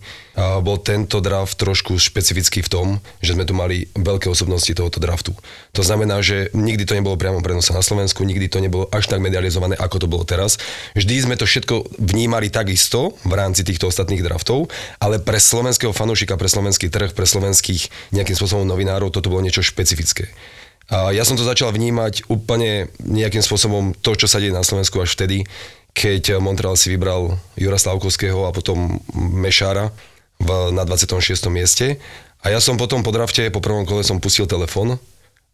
[0.63, 2.87] bol tento draft trošku špecifický v tom,
[3.19, 5.33] že sme tu mali veľké osobnosti tohoto draftu.
[5.73, 9.17] To znamená, že nikdy to nebolo priamo prenose na Slovensku, nikdy to nebolo až tak
[9.17, 10.61] medializované, ako to bolo teraz.
[10.93, 14.69] Vždy sme to všetko vnímali takisto v rámci týchto ostatných draftov,
[15.01, 19.65] ale pre slovenského fanúšika, pre slovenský trh, pre slovenských nejakým spôsobom novinárov toto bolo niečo
[19.65, 20.29] špecifické.
[20.93, 25.01] A ja som to začal vnímať úplne nejakým spôsobom to, čo sa deje na Slovensku
[25.01, 25.47] až vtedy,
[25.95, 29.89] keď Montreal si vybral Jura Slavkovského a potom Mešára
[30.37, 31.49] v, na 26.
[31.49, 31.97] mieste.
[32.43, 34.99] A ja som potom po drafte, po prvom kole som pustil telefón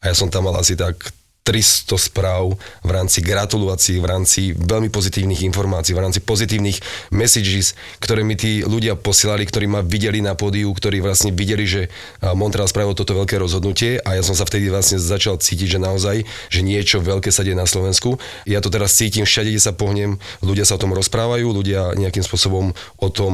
[0.01, 4.93] a ja som tam mal asi tak 300 správ v rámci gratulácií, v rámci veľmi
[4.93, 10.37] pozitívnych informácií, v rámci pozitívnych messages, ktoré mi tí ľudia posielali, ktorí ma videli na
[10.37, 11.81] pódiu, ktorí vlastne videli, že
[12.21, 16.21] Montreal spravil toto veľké rozhodnutie a ja som sa vtedy vlastne začal cítiť, že naozaj,
[16.53, 18.21] že niečo veľké sa deje na Slovensku.
[18.45, 22.21] Ja to teraz cítim všade, kde sa pohnem, ľudia sa o tom rozprávajú, ľudia nejakým
[22.21, 23.33] spôsobom o tom,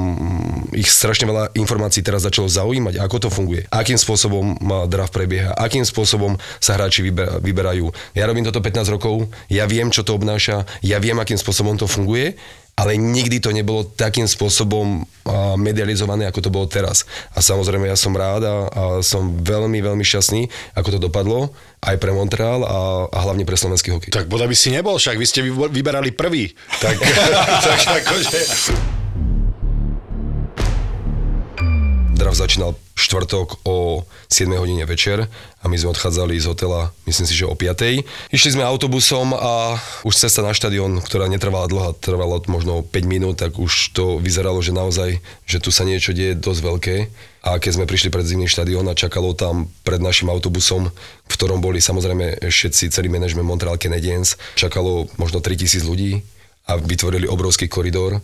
[0.71, 4.55] mm, ich strašne veľa informácií teraz začalo zaujímať, ako to funguje, akým spôsobom
[4.87, 7.91] draft prebieha, akým spôsobom sa hráči vyber- vyberajú.
[8.13, 11.89] Ja robím toto 15 rokov, ja viem, čo to obnáša, ja viem, akým spôsobom to
[11.89, 12.37] funguje,
[12.75, 15.07] ale nikdy to nebolo takým spôsobom
[15.55, 17.07] medializované, ako to bolo teraz.
[17.31, 21.95] A samozrejme, ja som rád a, a som veľmi, veľmi šťastný, ako to dopadlo, aj
[21.95, 24.11] pre Montreal a, a hlavne pre slovenský hokej.
[24.11, 26.51] Tak bodaj by si nebol, však vy ste vyberali prvý.
[26.83, 26.99] Tak,
[27.71, 28.39] tak akože...
[32.15, 35.27] Draft začínal štvrtok o 7 hodine večer
[35.59, 38.31] a my sme odchádzali z hotela, myslím si, že o 5.
[38.31, 39.75] Išli sme autobusom a
[40.07, 44.63] už cesta na štadión, ktorá netrvala dlho, trvala možno 5 minút, tak už to vyzeralo,
[44.63, 46.95] že naozaj, že tu sa niečo deje dosť veľké.
[47.43, 50.87] A keď sme prišli pred zimný štadión a čakalo tam pred našim autobusom,
[51.27, 56.23] v ktorom boli samozrejme všetci, celý manažment Montreal Canadiens, čakalo možno 3000 ľudí
[56.71, 58.23] a vytvorili obrovský koridor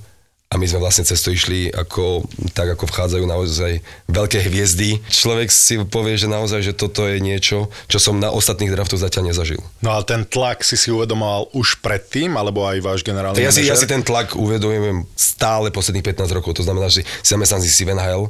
[0.51, 3.79] a my sme vlastne cez to išli ako, tak ako vchádzajú naozaj
[4.11, 4.99] veľké hviezdy.
[5.07, 9.31] Človek si povie, že naozaj, že toto je niečo, čo som na ostatných draftoch zatiaľ
[9.31, 9.63] nezažil.
[9.79, 13.63] No ale ten tlak si si uvedomoval už predtým, alebo aj váš generálny Ja si,
[13.63, 16.59] ja si ten tlak uvedomujem stále posledných 15 rokov.
[16.59, 18.27] To znamená, že si zamestnanci Steven Hale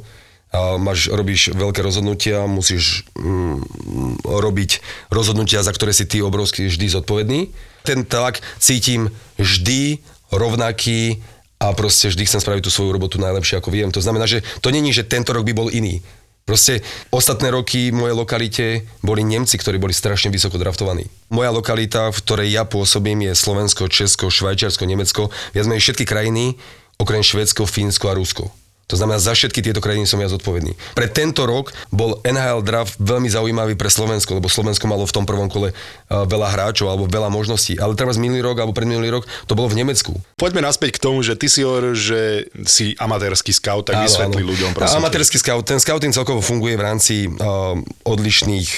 [0.54, 4.70] a máš, robíš veľké rozhodnutia, musíš mm, robiť
[5.10, 7.50] rozhodnutia, za ktoré si ty obrovsky vždy zodpovedný.
[7.82, 9.10] Ten tlak cítim
[9.42, 9.98] vždy
[10.32, 11.24] rovnaký
[11.62, 13.94] a proste vždy chcem spraviť tú svoju robotu najlepšie, ako viem.
[13.94, 16.02] To znamená, že to není, že tento rok by bol iný.
[16.42, 16.82] Proste
[17.14, 18.66] ostatné roky v mojej lokalite
[18.98, 21.06] boli Nemci, ktorí boli strašne vysoko draftovaní.
[21.30, 25.30] Moja lokalita, v ktorej ja pôsobím, je Slovensko, Česko, Švajčiarsko, Nemecko.
[25.54, 26.58] Viac menej všetky krajiny,
[26.98, 28.50] okrem Švédsko, Fínsko a Rusko.
[28.90, 30.76] To znamená, za všetky tieto krajiny som ja zodpovedný.
[30.92, 35.24] Pre tento rok bol NHL draft veľmi zaujímavý pre Slovensko, lebo Slovensko malo v tom
[35.24, 37.80] prvom kole uh, veľa hráčov alebo veľa možností.
[37.80, 40.12] Ale teraz minulý rok alebo predminulý rok to bolo v Nemecku.
[40.36, 44.76] Poďme naspäť k tomu, že ty si hovoril, že si amatérsky scout, tak vysvetli ľuďom,
[44.76, 45.00] prosím.
[45.00, 48.70] Amatérsky scout, ten scouting celkovo funguje v rámci uh, odlišných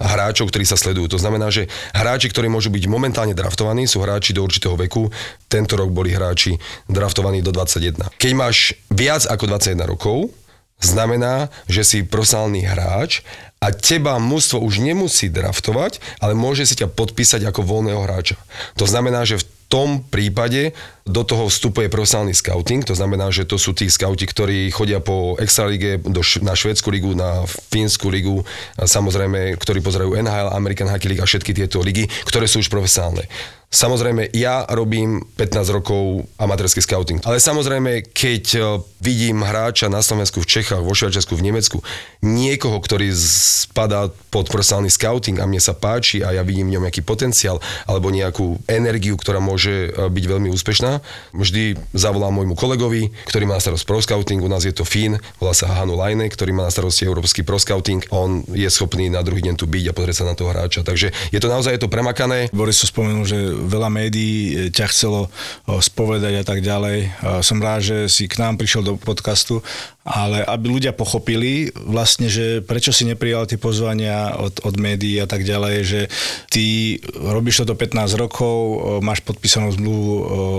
[0.00, 1.12] hráčov, ktorí sa sledujú.
[1.12, 5.12] To znamená, že hráči, ktorí môžu byť momentálne draftovaní, sú hráči do určitého veku.
[5.46, 6.56] Tento rok boli hráči
[6.88, 8.08] draftovaní do 21.
[8.16, 10.32] Keď máš viac ako 21 rokov,
[10.80, 13.20] znamená, že si profesionálny hráč
[13.60, 18.40] a teba mužstvo už nemusí draftovať, ale môže si ťa podpísať ako voľného hráča.
[18.80, 20.74] To znamená, že v tom prípade
[21.06, 25.38] do toho vstupuje profesionálny scouting, to znamená, že to sú tí scouti, ktorí chodia po
[25.38, 28.42] Extralige, do, na Švedsku ligu, na Fínsku ligu,
[28.74, 33.30] samozrejme, ktorí pozerajú NHL, American Hockey League a všetky tieto ligy, ktoré sú už profesionálne.
[33.70, 37.22] Samozrejme, ja robím 15 rokov amatérsky scouting.
[37.22, 38.60] Ale samozrejme, keď e,
[38.98, 41.78] vidím hráča na Slovensku, v Čechách, vo Švajčiarsku, v Nemecku,
[42.18, 46.90] niekoho, ktorý spadá pod profesionálny scouting a mne sa páči a ja vidím v ňom
[46.90, 50.98] nejaký potenciál alebo nejakú energiu, ktorá môže e, byť veľmi úspešná,
[51.30, 55.22] vždy zavolám môjmu kolegovi, ktorý má na starost pro scouting, u nás je to Fín,
[55.38, 58.02] volá sa Hanu Lajne, ktorý má na starosti európsky pro scouting.
[58.10, 60.82] On je schopný na druhý deň tu byť a pozrieť sa na toho hráča.
[60.82, 62.50] Takže je to naozaj je to premakané.
[62.50, 65.28] Boris to spomenul, že veľa médií e, ťa chcelo
[65.68, 67.12] spovedať a tak ďalej.
[67.44, 69.60] Som rád, že si k nám prišiel do podcastu,
[70.00, 75.28] ale aby ľudia pochopili vlastne, že prečo si neprijal tie pozvania od, od médií a
[75.28, 76.00] tak ďalej, že
[76.48, 78.56] ty robíš toto 15 rokov,
[79.04, 80.14] máš podpísanú zmluvu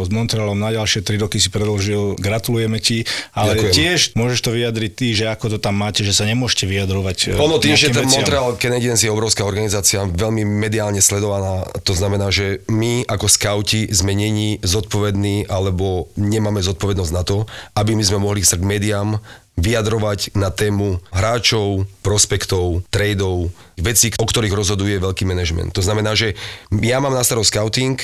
[0.05, 3.01] s Montrealom na ďalšie 3 roky si predložil, gratulujeme ti,
[3.33, 3.73] ale Ďakujem.
[3.73, 7.33] tiež môžeš to vyjadriť ty, že ako to tam máte, že sa nemôžete vyjadrovať.
[7.41, 12.61] Ono tým, že ten Montreal Canadiens je obrovská organizácia, veľmi mediálne sledovaná, to znamená, že
[12.69, 18.45] my ako skauti sme není zodpovední alebo nemáme zodpovednosť na to, aby my sme mohli
[18.45, 19.17] sa k médiám
[19.61, 25.69] vyjadrovať na tému hráčov, prospektov, tradeov, veci, o ktorých rozhoduje veľký manažment.
[25.77, 26.33] To znamená, že
[26.73, 27.97] ja mám na starosť scouting,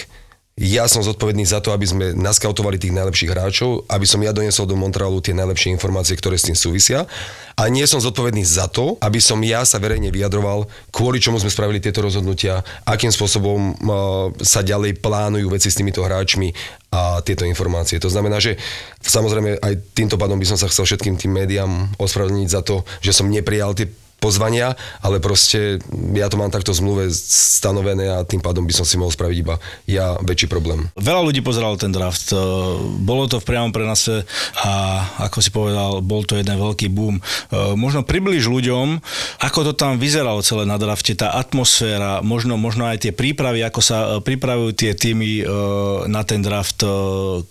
[0.58, 4.66] ja som zodpovedný za to, aby sme naskautovali tých najlepších hráčov, aby som ja doniesol
[4.66, 7.06] do Montrealu tie najlepšie informácie, ktoré s tým súvisia.
[7.54, 11.54] A nie som zodpovedný za to, aby som ja sa verejne vyjadroval, kvôli čomu sme
[11.54, 13.74] spravili tieto rozhodnutia, akým spôsobom uh,
[14.42, 16.50] sa ďalej plánujú veci s týmito hráčmi
[16.90, 18.02] a tieto informácie.
[18.02, 18.58] To znamená, že
[18.98, 23.14] samozrejme aj týmto pádom by som sa chcel všetkým tým médiám ospravedlniť za to, že
[23.14, 23.86] som neprijal tie
[24.18, 24.74] pozvania,
[25.06, 25.78] ale proste
[26.18, 29.62] ja to mám takto zmluve stanovené a tým pádom by som si mohol spraviť iba
[29.86, 30.90] ja väčší problém.
[30.98, 32.34] Veľa ľudí pozeralo ten draft.
[33.06, 34.26] Bolo to v priamom prenase
[34.58, 37.22] a ako si povedal, bol to jeden veľký boom.
[37.78, 38.98] Možno približ ľuďom,
[39.46, 43.80] ako to tam vyzeralo celé na drafte, tá atmosféra, možno, možno aj tie prípravy, ako
[43.86, 45.46] sa pripravujú tie týmy
[46.10, 46.82] na ten draft,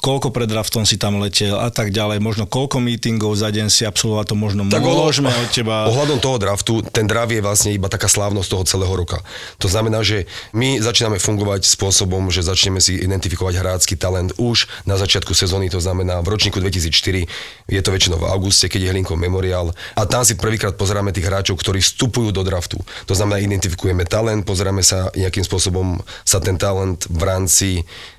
[0.02, 3.86] koľko pred draftom si tam letel a tak ďalej, možno koľko meetingov za deň si
[3.86, 5.86] absolvoval, to možno tak môžeme od teba.
[5.86, 9.20] Ohľadom toho draftu draftu, ten draft je vlastne iba taká slávnosť toho celého roka.
[9.60, 10.24] To znamená, že
[10.56, 15.76] my začíname fungovať spôsobom, že začneme si identifikovať hrácky talent už na začiatku sezóny, to
[15.76, 17.28] znamená v ročníku 2004,
[17.68, 21.28] je to väčšinou v auguste, keď je Hlinkov memoriál a tam si prvýkrát pozeráme tých
[21.28, 22.80] hráčov, ktorí vstupujú do draftu.
[23.04, 27.68] To znamená, identifikujeme talent, pozeráme sa, nejakým spôsobom sa ten talent v rámci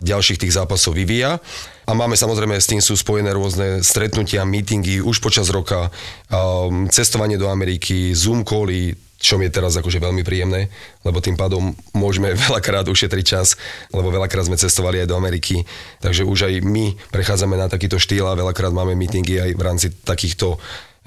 [0.06, 1.41] ďalších tých zápasov vyvíja.
[1.88, 5.88] A máme samozrejme s tým sú spojené rôzne stretnutia, meetingy už počas roka,
[6.28, 10.69] um, cestovanie do Ameriky, Zoom cally, čo mi je teraz akože veľmi príjemné,
[11.02, 13.56] lebo tým pádom môžeme veľakrát ušetriť čas,
[13.95, 15.63] lebo veľakrát sme cestovali aj do Ameriky,
[16.04, 19.88] takže už aj my prechádzame na takýto štýl a veľakrát máme meetingy aj v rámci
[20.04, 20.60] takýchto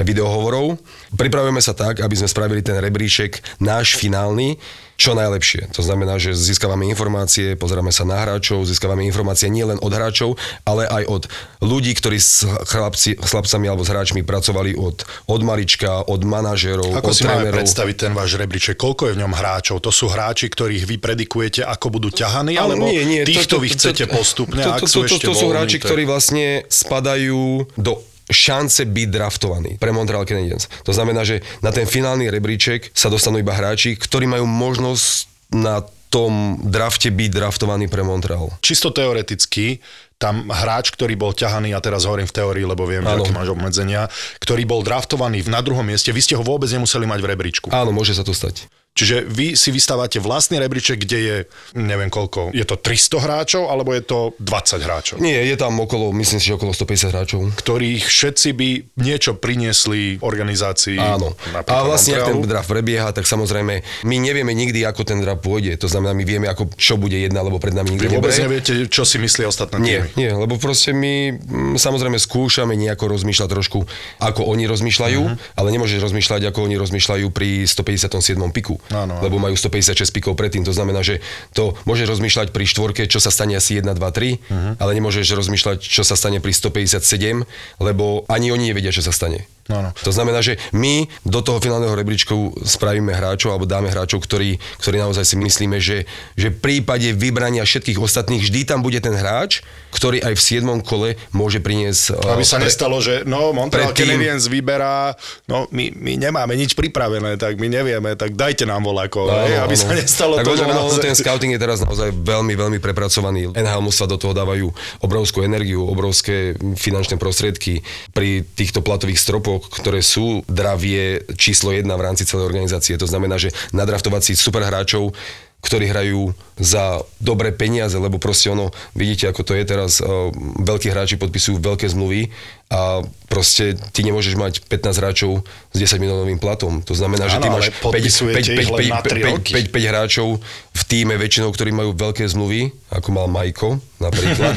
[0.03, 0.77] videohovorov.
[1.13, 4.57] Pripravujeme sa tak, aby sme spravili ten rebríček náš finálny,
[4.95, 5.73] čo najlepšie.
[5.73, 10.85] To znamená, že získavame informácie, pozeráme sa na hráčov, získavame informácie nielen od hráčov, ale
[10.85, 11.23] aj od
[11.65, 17.11] ľudí, ktorí s chlapci, chlapcami alebo s hráčmi pracovali od, od malička, od manažerov, Ako
[17.11, 17.49] od si trénerov.
[17.49, 18.77] máme predstaviť ten váš rebríček?
[18.77, 19.81] Koľko je v ňom hráčov?
[19.81, 23.61] To sú hráči, ktorých vy predikujete, ako budú ťahaní, Ale alebo nie, nie, týchto to-
[23.61, 25.81] to- vy chcete to- postupne, to, ak to, sú to, ešte to, to sú hráči,
[25.81, 30.71] to ktorí vlastne spadajú do šance byť draftovaní pre Montreal Canadiens.
[30.87, 35.83] To znamená, že na ten finálny rebríček sa dostanú iba hráči, ktorí majú možnosť na
[36.11, 38.51] tom drafte byť draftovaný pre Montreal.
[38.63, 39.79] Čisto teoreticky,
[40.19, 43.23] tam hráč, ktorý bol ťahaný, a teraz hovorím v teórii, lebo viem, že Áno.
[43.23, 44.11] aký máš obmedzenia,
[44.43, 47.67] ktorý bol draftovaný v- na druhom mieste, vy ste ho vôbec nemuseli mať v rebríčku.
[47.71, 48.67] Áno, môže sa to stať.
[48.91, 51.37] Čiže vy si vystávate vlastný rebríček, kde je,
[51.79, 55.17] neviem koľko, je to 300 hráčov, alebo je to 20 hráčov?
[55.23, 57.41] Nie, je tam okolo, myslím si, že okolo 150 hráčov.
[57.55, 60.99] ktorých všetci by niečo priniesli organizácii.
[60.99, 61.39] Áno.
[61.71, 65.79] A vlastne, ak ten draft prebieha, tak samozrejme, my nevieme nikdy, ako ten draft pôjde.
[65.79, 68.45] To znamená, my vieme, ako, čo bude jedna, lebo pred nami nikto Vy vôbec nebude.
[68.51, 70.19] neviete, čo si myslia ostatné Nie, týmy.
[70.19, 73.87] nie, lebo proste my mm, samozrejme skúšame nejako rozmýšľať trošku,
[74.19, 75.57] ako oni rozmýšľajú, uh-huh.
[75.57, 78.35] ale nemôžeš rozmýšľať, ako oni rozmýšľajú pri 157.
[78.51, 78.80] piku.
[78.89, 79.23] Áno, áno.
[79.23, 80.65] lebo majú 156 pikov predtým.
[80.65, 84.41] To znamená, že to môžeš rozmýšľať pri štvorke, čo sa stane asi 1, 2, 3,
[84.41, 84.49] Mhm.
[84.49, 84.75] uh-huh.
[84.79, 87.45] ale nemôžeš rozmýšľať, čo sa stane pri 157,
[87.79, 89.45] lebo ani oni nevedia, čo sa stane.
[89.71, 89.91] Áno.
[90.03, 94.97] To znamená, že my do toho finálneho rebríčku spravíme hráčov alebo dáme hráčov, ktorí, ktorí
[94.99, 96.05] naozaj si myslíme, že,
[96.35, 100.87] že v prípade vybrania všetkých ostatných vždy tam bude ten hráč, ktorý aj v 7.
[100.87, 102.19] kole môže priniesť...
[102.23, 105.15] Aby eh, sa pre- nestalo, že no, Montreal Canadiens vyberá,
[105.51, 109.59] no my, my nemáme nič pripravené, tak my nevieme, tak dajte nám volákov, Áno, hej,
[109.63, 109.83] aby áno.
[109.83, 111.03] sa nestalo tak to, že naozaj...
[111.03, 113.51] ten scouting je teraz naozaj veľmi, veľmi prepracovaný.
[113.55, 114.71] NHL mužstva do toho dávajú
[115.03, 117.83] obrovskú energiu, obrovské finančné prostriedky.
[118.15, 122.97] Pri týchto platových stropoch, ktoré sú dravie číslo jedna v rámci celej organizácie.
[122.97, 125.13] To znamená, že nadraftovať si super hráčov,
[125.61, 130.29] ktorí hrajú za dobré peniaze, lebo proste ono, vidíte, ako to je teraz, uh,
[130.61, 132.33] veľkí hráči podpisujú veľké zmluvy
[132.71, 135.43] a proste ty nemôžeš mať 15 hráčov
[135.75, 136.79] s 10 miliónovým platom.
[136.87, 139.59] To znamená, že ty máš ale podpisujete ich len na tri roky.
[139.59, 140.29] 5, 5 hráčov
[140.71, 144.55] v týme väčšinou, ktorí majú veľké zmluvy, ako mal Majko napríklad.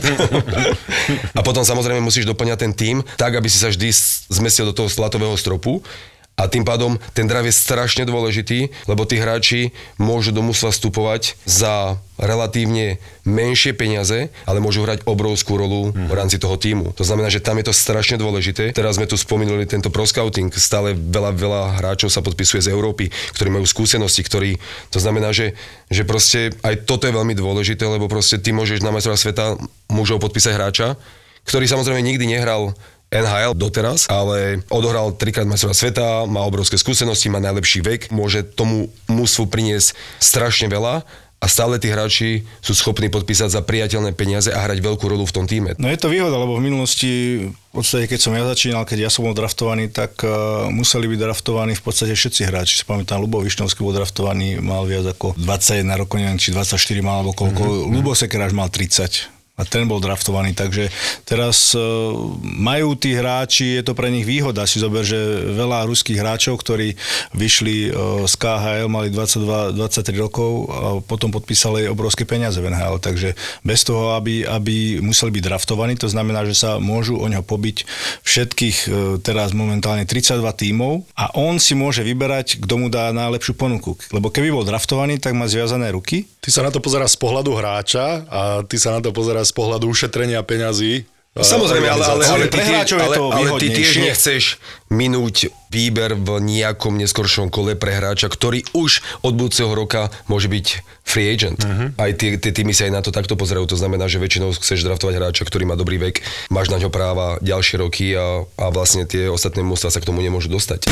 [1.38, 3.90] a potom samozrejme musíš doplňať ten tým tak, aby si sa vždy
[4.30, 5.82] zmestil do toho slatového stropu.
[6.34, 9.70] A tým pádom ten drav je strašne dôležitý, lebo tí hráči
[10.02, 16.42] môžu do mužstva vstupovať za relatívne menšie peniaze, ale môžu hrať obrovskú rolu v rámci
[16.42, 16.90] toho týmu.
[16.98, 18.74] To znamená, že tam je to strašne dôležité.
[18.74, 20.50] Teraz sme tu spomenuli tento pro scouting.
[20.58, 24.58] Stále veľa, veľa hráčov sa podpisuje z Európy, ktorí majú skúsenosti, ktorí...
[24.90, 25.54] To znamená, že,
[25.94, 29.58] že proste aj toto je veľmi dôležité, lebo proste ty môžeš na majstra sveta
[29.90, 30.88] mužov podpísať hráča,
[31.44, 32.72] ktorý samozrejme nikdy nehral
[33.14, 38.90] NHL doteraz, ale odohral trikrát majstra sveta, má obrovské skúsenosti, má najlepší vek, môže tomu
[39.06, 41.06] mužstvu priniesť strašne veľa
[41.44, 45.36] a stále tí hráči sú schopní podpísať za priateľné peniaze a hrať veľkú rolu v
[45.36, 45.76] tom týme.
[45.76, 47.12] No je to výhoda, lebo v minulosti,
[47.52, 51.20] v podstate keď som ja začínal, keď ja som bol draftovaný, tak uh, museli byť
[51.20, 52.80] draftovaní v podstate všetci hráči.
[52.80, 57.28] Si pamätám, Lubo Višňovský bol draftovaný, mal viac ako 21 rokov, neviem, či 24 mal,
[57.28, 57.60] alebo koľko.
[57.60, 57.92] Mm-hmm.
[57.92, 60.90] Lubo Sekeráš mal 30 a ten bol draftovaný, takže
[61.30, 62.10] teraz uh,
[62.42, 64.66] majú tí hráči, je to pre nich výhoda.
[64.66, 65.14] Si zober, že
[65.54, 66.98] veľa ruských hráčov, ktorí
[67.38, 69.78] vyšli uh, z KHL, mali 22-23
[70.18, 75.44] rokov a potom podpísali obrovské peniaze v NHL, takže bez toho, aby, aby museli byť
[75.46, 77.86] draftovaní, to znamená, že sa môžu o ňo pobiť
[78.26, 83.54] všetkých uh, teraz momentálne 32 tímov a on si môže vyberať, kto mu dá najlepšiu
[83.54, 84.02] ponuku.
[84.10, 87.56] Lebo keby bol draftovaný, tak má zviazané ruky Ty sa na to pozeráš z pohľadu
[87.56, 91.08] hráča a ty sa na to pozeráš z pohľadu ušetrenia peňazí.
[91.34, 94.62] Samozrejme, ale, ale, ale, Pre ty, hráčov je ale, to ale ty tiež nechceš
[94.94, 100.86] minúť výber v nejakom neskoršom kole pre hráča, ktorý už od budúceho roka môže byť
[101.02, 101.58] free agent.
[101.58, 101.90] Uh-huh.
[101.98, 103.66] Aj tie, tie týmy sa aj na to takto pozerajú.
[103.74, 106.22] To znamená, že väčšinou chceš draftovať hráča, ktorý má dobrý vek,
[106.54, 110.22] máš na ňo práva ďalšie roky a, a vlastne tie ostatné mústva sa k tomu
[110.22, 110.86] nemôžu dostať.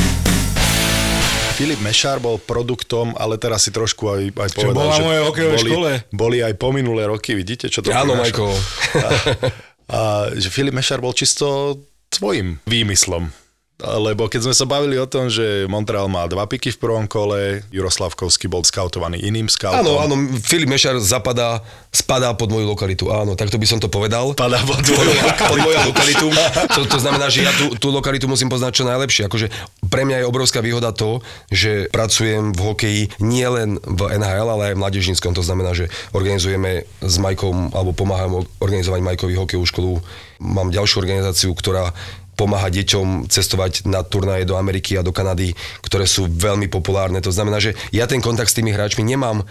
[1.61, 5.69] Filip Mešár bol produktom, ale teraz si trošku aj, aj povedal, bol na že boli,
[5.69, 5.91] škole.
[6.09, 8.17] boli aj po minulé roky, vidíte, čo to Áno?
[8.17, 8.49] Majko.
[8.97, 9.09] A,
[9.93, 9.99] a
[10.33, 11.77] že Filip Mešár bol čisto
[12.09, 13.29] tvojim výmyslom.
[13.81, 17.65] Lebo keď sme sa bavili o tom, že Montreal má dva piky v prvom kole,
[17.73, 19.81] Juroslavkovský bol skautovaný iným skautom.
[19.81, 23.09] Áno, áno, Filip Mešar zapadá, spadá pod moju lokalitu.
[23.09, 24.37] Áno, takto by som to povedal.
[24.37, 26.27] Padá pod tvoju pod moju lokalitu.
[26.71, 29.27] To, to znamená, že ja tú, tú lokalitu musím poznať čo najlepšie.
[29.27, 29.51] Akože
[29.91, 31.19] pre mňa je obrovská výhoda to,
[31.51, 35.35] že pracujem v hokeji nielen v NHL, ale aj v mladežinskom.
[35.35, 39.91] To znamená, že organizujeme s Majkom, alebo pomáham organizovať Majkovi hokejovú školu.
[40.41, 41.91] Mám ďalšiu organizáciu, ktorá
[42.41, 47.21] pomáha deťom cestovať na turnaje do Ameriky a do Kanady, ktoré sú veľmi populárne.
[47.21, 49.45] To znamená, že ja ten kontakt s tými hráčmi nemám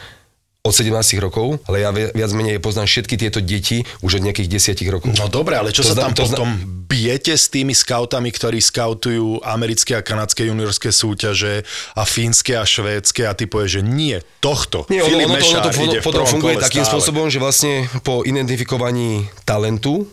[0.61, 4.61] od 17 rokov, ale ja vi- viac menej poznám všetky tieto deti už od nejakých
[4.77, 5.09] 10 rokov.
[5.15, 6.51] No dobre, ale čo To sa zna- tam to zna- potom
[6.85, 13.25] bijete s tými skautami, ktorí skautujú americké a kanadské juniorské súťaže a fínske a švédske
[13.25, 14.85] a ty povieš, že nie, tohto.
[14.93, 16.93] Nie, ono, Filip ono, to, ono to ide potom funguje takým stále.
[16.93, 17.73] spôsobom, že vlastne
[18.03, 19.09] po identifikovaní
[19.43, 20.05] talentu,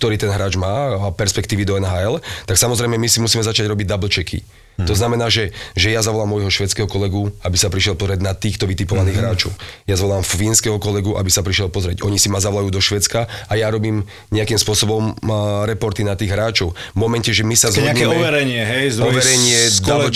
[0.00, 3.84] ktorý ten hráč má a perspektívy do NHL, tak samozrejme my si musíme začať robiť
[3.84, 4.40] double checky.
[4.80, 8.64] To znamená, že, že ja zavolám môjho švedského kolegu, aby sa prišiel pozrieť na týchto
[8.64, 9.20] vytipovaných Mhm.
[9.20, 9.52] hráčov.
[9.84, 12.00] Ja zavolám fínskeho kolegu, aby sa prišiel pozrieť.
[12.00, 15.12] Oni si ma zavolajú do Švedska a ja robím nejakým spôsobom
[15.68, 16.72] reporty na tých hráčov.
[16.72, 18.24] V momente, že my sa Také nejaké zhodneme...
[18.24, 20.08] overenie, hej, Overenie, double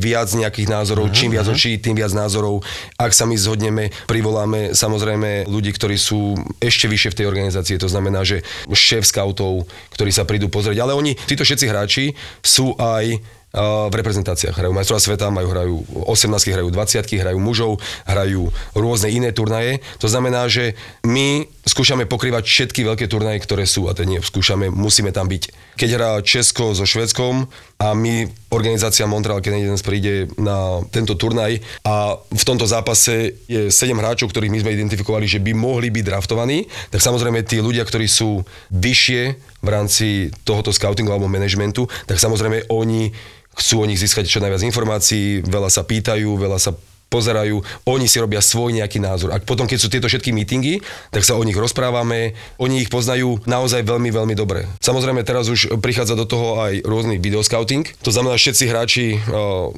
[0.00, 1.12] viac nejakých názorov.
[1.12, 2.64] Čím viac očí, tým viac názorov.
[2.96, 7.76] Ak sa my zhodneme, privoláme samozrejme ľudí, ktorí sú ešte vyššie v tej organizácii.
[7.76, 8.40] To znamená, že
[8.72, 10.80] šéf scoutov, ktorí sa prídu pozrieť.
[10.80, 12.04] Ale oni, títo všetci hráči
[12.40, 13.20] sú aj
[13.56, 14.52] v reprezentáciách.
[14.52, 15.76] Hrajú majstrova sveta, majú, hrajú
[16.10, 19.80] 18, hrajú 20, hrajú mužov, hrajú rôzne iné turnaje.
[20.02, 23.88] To znamená, že my skúšame pokrývať všetky veľké turnaje, ktoré sú.
[23.88, 25.76] A to nie skúšame, musíme tam byť.
[25.80, 27.48] Keď hrá Česko so Švedskom
[27.80, 33.92] a my, organizácia Montreal Canadiens príde na tento turnaj a v tomto zápase je 7
[33.96, 38.08] hráčov, ktorých my sme identifikovali, že by mohli byť draftovaní, tak samozrejme tí ľudia, ktorí
[38.08, 39.22] sú vyššie
[39.60, 43.10] v rámci tohoto scoutingu alebo managementu, tak samozrejme oni
[43.56, 46.76] chcú o nich získať čo najviac informácií, veľa sa pýtajú, veľa sa
[47.06, 49.30] pozerajú, oni si robia svoj nejaký názor.
[49.30, 50.82] A potom, keď sú tieto všetky meetingy,
[51.14, 54.66] tak sa o nich rozprávame, oni ich poznajú naozaj veľmi, veľmi dobre.
[54.82, 59.70] Samozrejme, teraz už prichádza do toho aj rôzny videoscouting, to znamená, všetci hráči uh,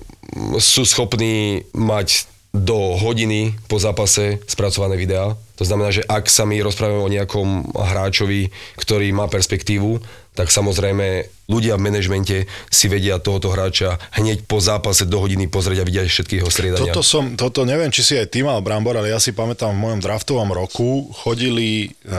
[0.56, 5.36] sú schopní mať do hodiny po zápase spracované videá.
[5.60, 8.48] To znamená, že ak sa my rozprávame o nejakom hráčovi,
[8.80, 10.00] ktorý má perspektívu,
[10.38, 12.36] tak samozrejme ľudia v manažmente
[12.70, 16.94] si vedia tohoto hráča hneď po zápase do hodiny pozrieť a vidia všetky jeho striedania.
[16.94, 19.82] Toto som, toto neviem, či si aj ty mal Brambor, ale ja si pamätám v
[19.82, 22.14] mojom draftovom roku chodili, e,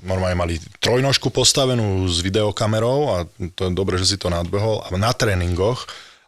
[0.00, 3.16] normálne mali trojnožku postavenú s videokamerou a
[3.52, 5.84] to je dobre, že si to nadbehol, a na tréningoch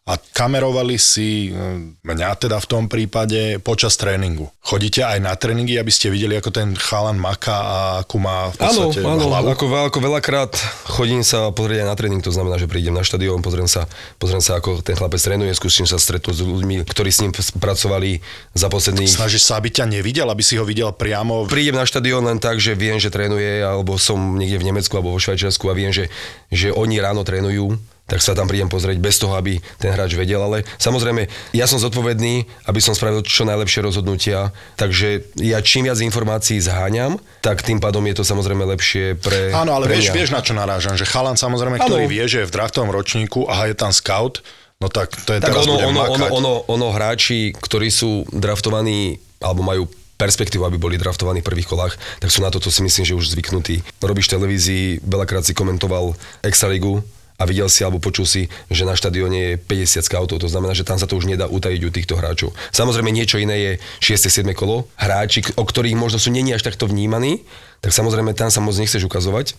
[0.09, 1.57] a kamerovali si e,
[2.03, 4.49] mňa teda v tom prípade počas tréningu.
[4.65, 8.57] Chodíte aj na tréningy, aby ste videli, ako ten chalan maká a akú má v
[8.65, 9.53] Áno, podstate áno, hlavu?
[9.53, 10.57] ako, ako veľakrát
[10.89, 13.87] chodím sa pozrieť aj na tréning, to znamená, že prídem na štadión, pozriem sa,
[14.17, 18.25] pozriem sa, ako ten chlapec trénuje, skúsim sa stretnúť s ľuďmi, ktorí s ním pracovali
[18.57, 22.25] za posledných Snažíš sa, aby ťa nevidel, aby si ho videl priamo prídem na štadión
[22.25, 25.77] len tak, že viem, že trénuje, alebo som niekde v Nemecku alebo vo Švajčiarsku a
[25.77, 26.09] viem, že,
[26.49, 27.77] že oni ráno trénujú,
[28.11, 30.43] tak sa tam prídem pozrieť bez toho, aby ten hráč vedel.
[30.43, 36.03] Ale samozrejme, ja som zodpovedný, aby som spravil čo najlepšie rozhodnutia, takže ja čím viac
[36.03, 40.17] informácií zháňam, tak tým pádom je to samozrejme lepšie pre Áno, ale pre vieš, mňa.
[40.19, 41.87] vieš, na čo narážam, že chalan samozrejme, Áno.
[41.87, 44.43] ktorý vie, že je v draftovom ročníku a je tam scout,
[44.83, 49.23] no tak to je Tak teraz ono, ono, ono, ono, ono, hráči, ktorí sú draftovaní
[49.39, 49.87] alebo majú
[50.21, 53.33] perspektívu, aby boli draftovaní v prvých kolách, tak sú na toto si myslím, že už
[53.33, 53.81] zvyknutí.
[54.05, 56.13] Robíš televízii, veľakrát si komentoval
[56.45, 57.01] Extraligu
[57.41, 60.85] a videl si alebo počul si, že na štadióne je 50 scoutov, to znamená, že
[60.85, 62.53] tam sa to už nedá utajiť u týchto hráčov.
[62.77, 63.73] Samozrejme niečo iné je
[64.05, 64.45] 6.
[64.45, 64.53] 7.
[64.53, 67.41] kolo, hráči, o ktorých možno sú není až takto vnímaní,
[67.81, 69.57] tak samozrejme tam sa moc nechceš ukazovať,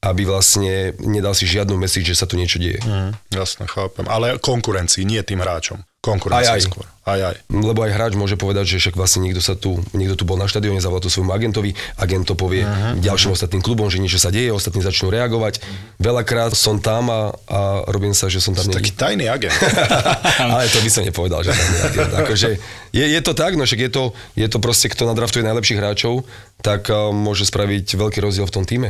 [0.00, 2.80] aby vlastne nedal si žiadnu message, že sa tu niečo deje.
[2.80, 4.08] Mm, jasne, chápem.
[4.08, 5.84] Ale konkurencii, nie tým hráčom.
[6.00, 6.64] Konkurencii Aj, aj.
[6.64, 6.88] skôr.
[7.04, 7.36] Aj, aj.
[7.52, 10.48] Lebo aj hráč môže povedať, že však vlastne niekto sa tu, niekto tu bol na
[10.48, 12.96] štadióne, zavolal to svojmu agentovi, agent to povie uh-huh.
[12.96, 15.60] ďalším ostatným klubom, že niečo sa deje, ostatní začnú reagovať.
[16.00, 17.60] Veľakrát som tam a, a
[17.92, 19.52] robím sa, že som tam Taký tajný agent.
[20.40, 22.12] Ale to by som nepovedal, že je agent.
[22.24, 22.48] Akože
[22.96, 24.04] je, je to tak, no však je to,
[24.40, 26.24] je to proste, kto nadraftuje najlepších hráčov,
[26.64, 28.88] tak uh, môže spraviť veľký rozdiel v tom týme.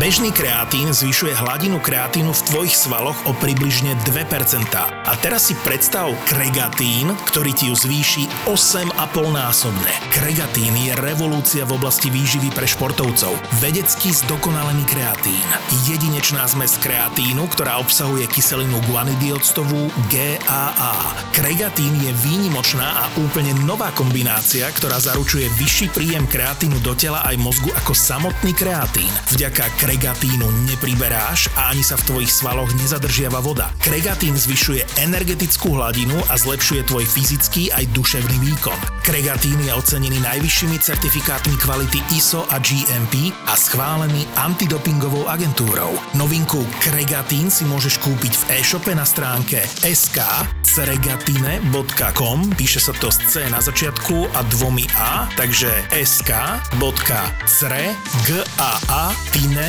[0.00, 4.72] Bežný kreatín zvyšuje hladinu kreatínu v tvojich svaloch o približne 2%.
[4.88, 8.88] A teraz si predstav kregatín, ktorý ti ju zvýši 8,5
[9.36, 9.92] násobne.
[10.08, 13.36] Kregatín je revolúcia v oblasti výživy pre športovcov.
[13.60, 15.44] Vedecky zdokonalený kreatín.
[15.84, 20.96] Jedinečná zmes kreatínu, ktorá obsahuje kyselinu guanidioctovú GAA.
[21.36, 27.36] Kregatín je výnimočná a úplne nová kombinácia, ktorá zaručuje vyšší príjem kreatínu do tela aj
[27.36, 29.12] mozgu ako samotný kreatín.
[29.36, 33.74] Vďaka kregatínu nepriberáš a ani sa v tvojich svaloch nezadržiava voda.
[33.82, 38.78] Kregatín zvyšuje energetickú hladinu a zlepšuje tvoj fyzický aj duševný výkon.
[39.02, 45.98] Kregatín je ocenený najvyššími certifikátmi kvality ISO a GMP a schválený antidopingovou agentúrou.
[46.14, 53.42] Novinku Kregatín si môžeš kúpiť v e-shope na stránke sk.ceregatine.com Píše sa to z C
[53.50, 55.74] na začiatku a dvomi A, takže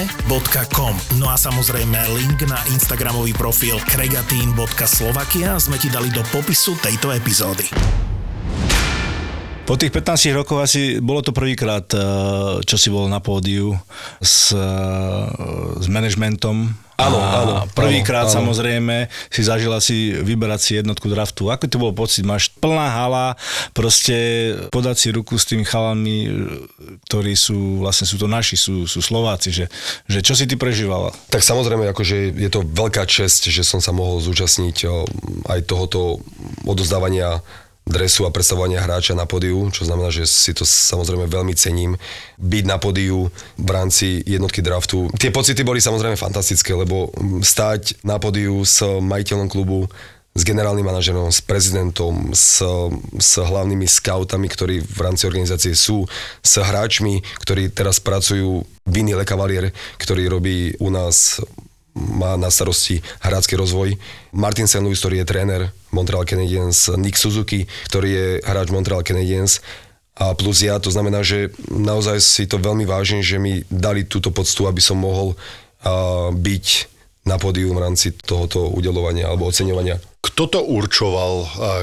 [0.04, 7.12] sk.ceregatine.com No a samozrejme link na Instagramový profil kregatín.slovakia sme ti dali do popisu tejto
[7.16, 7.68] epizódy.
[9.64, 12.04] Po tých 15 rokoch asi bolo to prvýkrát, eh,
[12.68, 13.80] čo si bol na pódiu
[14.20, 14.60] s, eh,
[15.80, 21.50] s manažmentom Áno, áno, Prvýkrát áno, samozrejme si zažila si vyberať si jednotku draftu.
[21.50, 22.22] Ako to bol pocit?
[22.22, 23.28] Máš plná hala,
[23.74, 24.16] proste
[24.70, 26.30] podať si ruku s tými chalami,
[27.10, 29.66] ktorí sú, vlastne sú to naši, sú, sú Slováci, že,
[30.06, 31.10] že čo si ty prežívala?
[31.34, 34.86] Tak samozrejme, akože je to veľká česť, že som sa mohol zúčastniť
[35.50, 36.22] aj tohoto
[36.64, 37.42] odozdávania
[37.84, 42.00] dresu a predstavovania hráča na pódiu, čo znamená, že si to samozrejme veľmi cením.
[42.40, 43.28] Byť na pódiu
[43.60, 45.12] v rámci jednotky draftu.
[45.20, 47.12] Tie pocity boli samozrejme fantastické, lebo
[47.44, 49.92] stáť na pódiu s majiteľom klubu,
[50.34, 52.66] s generálnym manažerom, s prezidentom, s,
[53.22, 56.10] s hlavnými scoutami, ktorí v rámci organizácie sú,
[56.42, 61.40] s hráčmi, ktorí teraz pracujú, Vinny Le Cavalier, ktorý robí u nás
[61.94, 63.96] má na starosti hrácky rozvoj.
[64.34, 64.82] Martin St.
[64.82, 65.62] Louis, ktorý je tréner
[65.94, 69.62] Montreal Canadiens, Nick Suzuki, ktorý je hráč Montreal Canadiens
[70.14, 74.30] a plus ja, to znamená, že naozaj si to veľmi vážim, že mi dali túto
[74.30, 75.34] poctu, aby som mohol
[76.38, 76.68] byť
[77.24, 79.98] na pódiu v rámci tohoto udelovania alebo oceňovania.
[80.24, 81.34] Kto to určoval?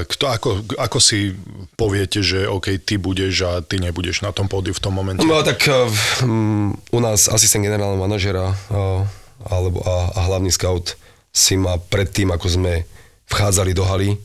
[0.05, 0.49] Kto, ako,
[0.79, 1.33] ako si
[1.75, 5.25] poviete, že OK, ty budeš a ty nebudeš na tom pódiu v tom momente?
[5.25, 5.65] No tak
[6.23, 9.05] um, u nás asistent generálneho manažera uh,
[9.47, 10.99] alebo a, a hlavný scout
[11.31, 12.73] si ma predtým, ako sme
[13.31, 14.19] vchádzali do haly,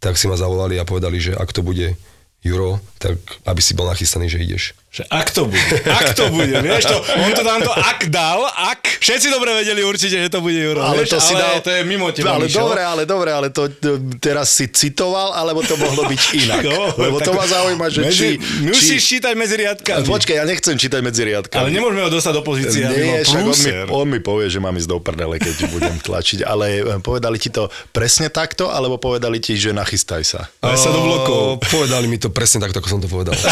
[0.00, 1.94] tak si ma zavolali a povedali, že ak to bude
[2.40, 4.72] Juro, tak aby si bol nachystaný, že ideš.
[4.90, 8.42] Že ak to bude, ak to bude, vieš to, on to tam to ak dal,
[8.42, 11.54] ak, všetci dobre vedeli určite, že to bude Juro, ale vieš, to si ale dal,
[11.62, 12.58] to je mimo teba, Ale Mišo.
[12.58, 16.62] dobre, ale dobre, ale to to teraz si citoval, alebo to mohlo byť inak.
[16.66, 18.66] No, Lebo to tak ma zaujíma, že medzi, či...
[18.66, 20.10] Musíš či čítať medzi riadkami.
[20.10, 21.60] Počkaj, ja nechcem čítať medzi riadkami.
[21.62, 24.74] ale nemôžeme ho dostať do pozície, Nie, však on mi, on mi povie, že mám
[24.74, 26.42] ísť do prdele, keď budem tlačiť.
[26.42, 30.50] Ale eh, povedali ti to presne takto, alebo povedali ti, že nachystaj sa?
[30.58, 31.62] Ale sa do blokov.
[31.70, 33.38] Povedali mi to presne takto, ako som to povedal.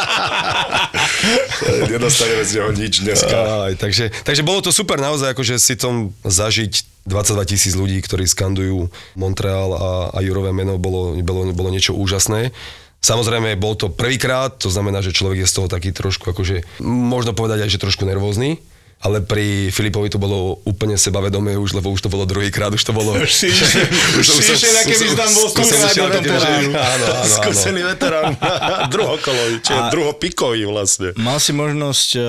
[1.92, 3.68] Nedostaneme z neho nič dneska.
[3.68, 8.28] Aj, takže, takže bolo to super naozaj, akože si tom zažiť 22 tisíc ľudí, ktorí
[8.28, 12.52] skandujú Montreal a, a Jurové meno, bolo, bolo, bolo niečo úžasné.
[13.00, 17.32] Samozrejme, bol to prvýkrát, to znamená, že človek je z toho taký trošku, akože, možno
[17.32, 18.60] povedať aj, že trošku nervózny,
[19.00, 22.92] ale pri Filipovi to bolo úplne sebavedomé už, lebo už to bolo druhýkrát, už to
[22.92, 23.16] bolo...
[23.16, 23.48] Išiel-
[24.20, 25.48] si išiel, aké by tam bol
[27.24, 28.36] skúsený veterán.
[28.92, 31.16] druhokolový, čiže druhopikový vlastne.
[31.16, 32.24] Mal si možnosť uh,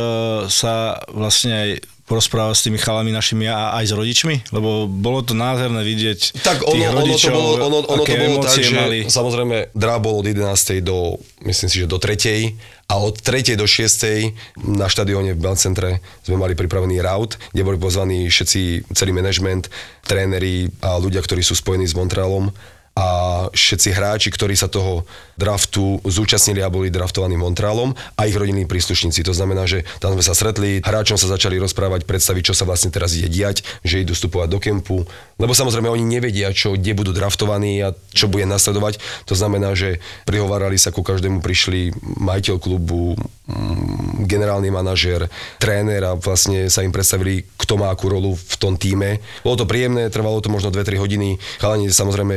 [0.47, 1.69] sa vlastne aj
[2.11, 4.51] porozprávať s tými chalami našimi a aj s rodičmi?
[4.51, 8.15] Lebo bolo to nádherné vidieť Tak tých ono, ono to rodičov, bolo, ono, ono to
[8.19, 8.99] bolo tak, že mali.
[9.07, 10.83] samozrejme draft bol od 11.
[10.83, 11.15] do,
[11.47, 12.91] myslím si, že do 3.
[12.91, 13.55] a od 3.
[13.55, 14.67] do 6.
[14.67, 19.71] na štadióne v Belcentre sme mali pripravený route, kde boli pozvaní všetci, celý management,
[20.03, 22.51] tréneri a ľudia, ktorí sú spojení s Montrealom
[22.91, 23.07] a
[23.55, 25.07] všetci hráči, ktorí sa toho
[25.39, 29.23] draftu zúčastnili a boli draftovaní Montrealom a ich rodinní príslušníci.
[29.25, 32.91] To znamená, že tam sme sa stretli, hráčom sa začali rozprávať, predstaviť, čo sa vlastne
[32.91, 34.97] teraz ide diať, že idú vstupovať do kempu,
[35.41, 39.01] lebo samozrejme oni nevedia, čo, kde budú draftovaní a čo bude nasledovať.
[39.25, 43.17] To znamená, že prihovárali sa ku každému, prišli majiteľ klubu,
[43.49, 45.25] mm, generálny manažer,
[45.57, 49.17] tréner a vlastne sa im predstavili, kto má akú rolu v tom týme.
[49.41, 51.41] Bolo to príjemné, trvalo to možno 2-3 hodiny.
[51.57, 52.35] Chalani, samozrejme,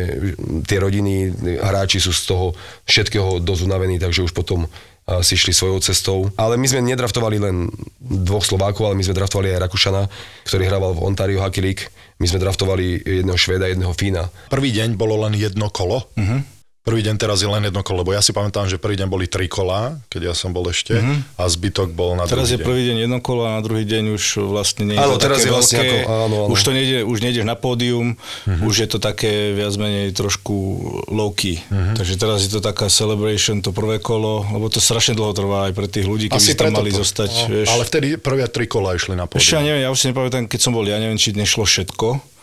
[0.65, 2.47] tie rodiny, hráči sú z toho
[2.87, 4.69] všetkého dosť unavení, takže už potom
[5.21, 6.19] si šli svojou cestou.
[6.41, 7.69] Ale my sme nedraftovali len
[8.01, 10.03] dvoch Slovákov, ale my sme draftovali aj Rakušana,
[10.49, 11.93] ktorý hrával v Ontario Hockey League.
[12.17, 14.33] My sme draftovali jedného Švéda, jedného Fína.
[14.49, 16.09] Prvý deň bolo len jedno kolo.
[16.17, 16.39] Mhm.
[16.85, 19.25] Prvý deň teraz je len jedno kolo, lebo ja si pamätám, že prvý deň boli
[19.25, 20.93] tri kolá, keď ja som bol ešte,
[21.35, 22.29] a zbytok bol na.
[22.29, 22.63] Teraz je deň.
[22.63, 25.39] prvý deň jedno kolo a na druhý deň už vlastne nie je Áno, to teraz
[25.39, 26.53] také je vlastne veľké, ako- áno, áno.
[26.53, 28.63] už to nejde, už nejdeš na pódium, Mhm.
[28.63, 30.55] už je to také viac menej trošku
[31.09, 31.57] low key.
[31.65, 31.97] Mhm.
[31.97, 35.73] Takže teraz je to taká celebration, to prvé kolo, lebo to strašne dlho trvá aj
[35.73, 37.01] pre tých ľudí, keby Asi tam mali to.
[37.01, 37.69] zostať, No, vieš.
[37.71, 39.65] Ale vtedy prvé tri kola išli na Ešte ja pódium.
[39.65, 42.34] neviem, ja už si nepamätám, keď som bol, ja neviem, či nešlo všetko,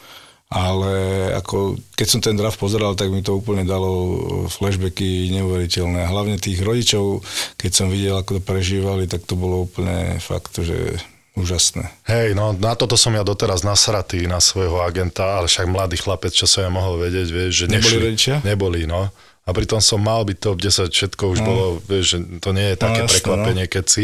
[0.52, 0.92] ale
[1.34, 6.04] ako, keď som ten draft pozeral, tak mi to úplne dalo flashbacky neuveriteľné.
[6.04, 7.24] A hlavne tých rodičov,
[7.56, 11.00] keď som videl, ako to prežívali, tak to bolo úplne fakt, že
[11.32, 11.88] úžasné.
[12.04, 16.36] Hej, no na toto som ja doteraz nasratý na svojho agenta, ale však mladý chlapec,
[16.36, 18.04] čo som ja mohol vedieť, vieš, že Neboli nešli.
[18.04, 18.36] rodičia?
[18.44, 19.08] Neboli, no.
[19.42, 21.48] A pritom som mal byť top 10, všetko už No.
[21.48, 24.04] bolo, vieš, že to nie je také jasné, prekvapenie, keď si.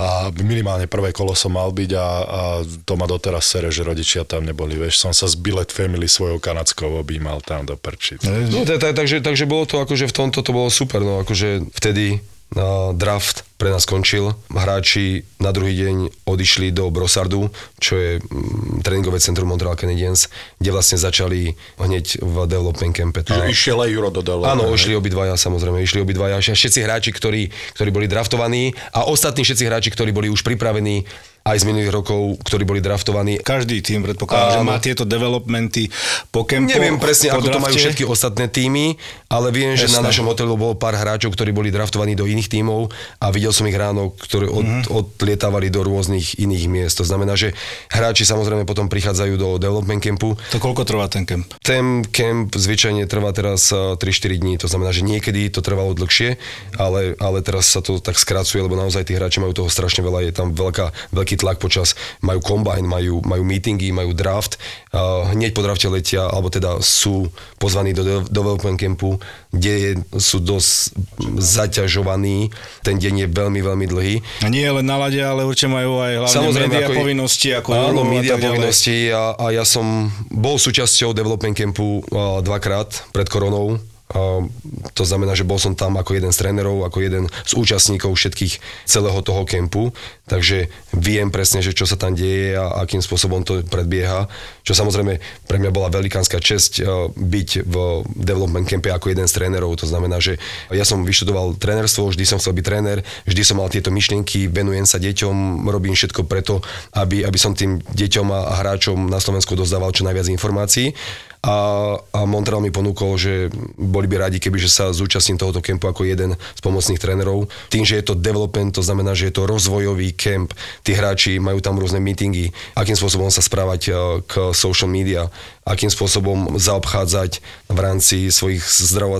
[0.00, 2.40] A minimálne prvé kolo som mal byť a, a
[2.88, 4.96] to ma doteraz sere, že rodičia tam neboli, vieš.
[4.96, 8.24] Som sa z Billet Family svojou kanadskou objímal tam do prčic.
[8.24, 11.68] No, tak, tak, takže, takže bolo to akože v tomto to bolo super, no akože
[11.76, 12.16] vtedy
[12.56, 14.32] uh, draft pre nás skončil.
[14.48, 20.72] Hráči na druhý deň odišli do Brosardu, čo je mm, tréningové centrum Montreal Canadiens, kde
[20.72, 23.20] vlastne začali hneď v development campe.
[23.20, 24.56] Čiže išiel aj Juro do Delaware.
[24.56, 26.40] Áno, išli obidvaja, samozrejme, išli obidvaja.
[26.40, 31.04] Všetci hráči, ktorí, ktorí boli draftovaní a ostatní všetci hráči, ktorí boli už pripravení
[31.40, 33.40] aj z minulých rokov, ktorí boli draftovaní.
[33.40, 35.88] Každý tým predpokladá, že má tieto developmenty
[36.28, 36.68] po kempu.
[36.68, 37.84] Neviem presne, po ako to majú drafte.
[37.88, 39.00] všetky ostatné týmy,
[39.32, 42.92] ale viem, že na našom hotelu bolo pár hráčov, ktorí boli draftovaní do iných tímov
[43.24, 44.82] a videl som ich ráno, ktorí od, Mhm.
[44.88, 46.96] odlietávali do rôznych iných miest.
[46.96, 47.52] To znamená, že
[47.88, 50.34] hráči samozrejme potom prichádzajú do development campu.
[50.50, 51.46] To koľko trvá ten kemp?
[51.60, 56.38] Ten camp zvyčajne trvá teraz eh, 3-4 dní, to znamená, že niekedy to trvalo dlhšie,
[56.76, 60.26] ale, ale teraz sa to tak skracuje, lebo naozaj tí hráči majú toho strašne veľa,
[60.26, 64.56] je tam veľká, veľký tlak počas, majú combine, majú, majú meetingy, majú draft,
[64.90, 67.26] uh, hneď po drafte letia, alebo teda sú
[67.56, 69.18] pozvaní do de- development campu,
[69.50, 70.94] kde sú dosť
[71.42, 72.54] zaťažovaní,
[72.86, 74.14] ten deň je veľmi, veľmi dlhý.
[74.46, 77.68] A nie len na lade, ale určite majú aj hlavne Samozrejme, média ako povinnosti, ako
[77.74, 81.98] Áno, Euro a povinnosti a, a ja som bol súčasťou development campu
[82.46, 83.89] dvakrát pred koronou.
[84.10, 88.58] To znamená, že bol som tam ako jeden z trénerov, ako jeden z účastníkov všetkých
[88.82, 89.94] celého toho kempu,
[90.26, 94.26] takže viem presne, že čo sa tam deje a akým spôsobom to predbieha.
[94.66, 97.74] Čo samozrejme pre mňa bola velikánska česť a, byť v
[98.18, 99.78] development campe ako jeden z trénerov.
[99.78, 100.42] To znamená, že
[100.74, 102.98] ja som vyštudoval trénerstvo, vždy som chcel byť tréner,
[103.30, 106.66] vždy som mal tieto myšlienky, venujem sa deťom, robím všetko preto,
[106.98, 110.94] aby, aby som tým deťom a hráčom na Slovensku dozdával čo najviac informácií.
[111.40, 113.48] A, a Montreal mi ponúkol, že
[113.80, 117.48] boli by radi, keby sa zúčastním tohoto kempu ako jeden z pomocných trénerov.
[117.72, 120.52] Tým, že je to development, to znamená, že je to rozvojový kemp,
[120.84, 123.94] tí hráči majú tam rôzne meetingy, akým spôsobom sa správať eh,
[124.28, 125.32] k social media,
[125.64, 127.40] akým spôsobom zaobchádzať
[127.72, 128.60] v rámci svojich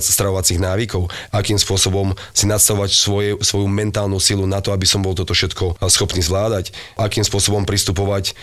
[0.04, 5.16] stravovacích návykov, akým spôsobom si nastavovať svoje, svoju mentálnu silu na to, aby som bol
[5.16, 8.36] toto všetko schopný zvládať, akým spôsobom pristupovať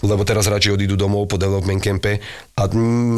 [0.00, 2.20] lebo teraz hráči odídu domov po development campe
[2.56, 2.62] a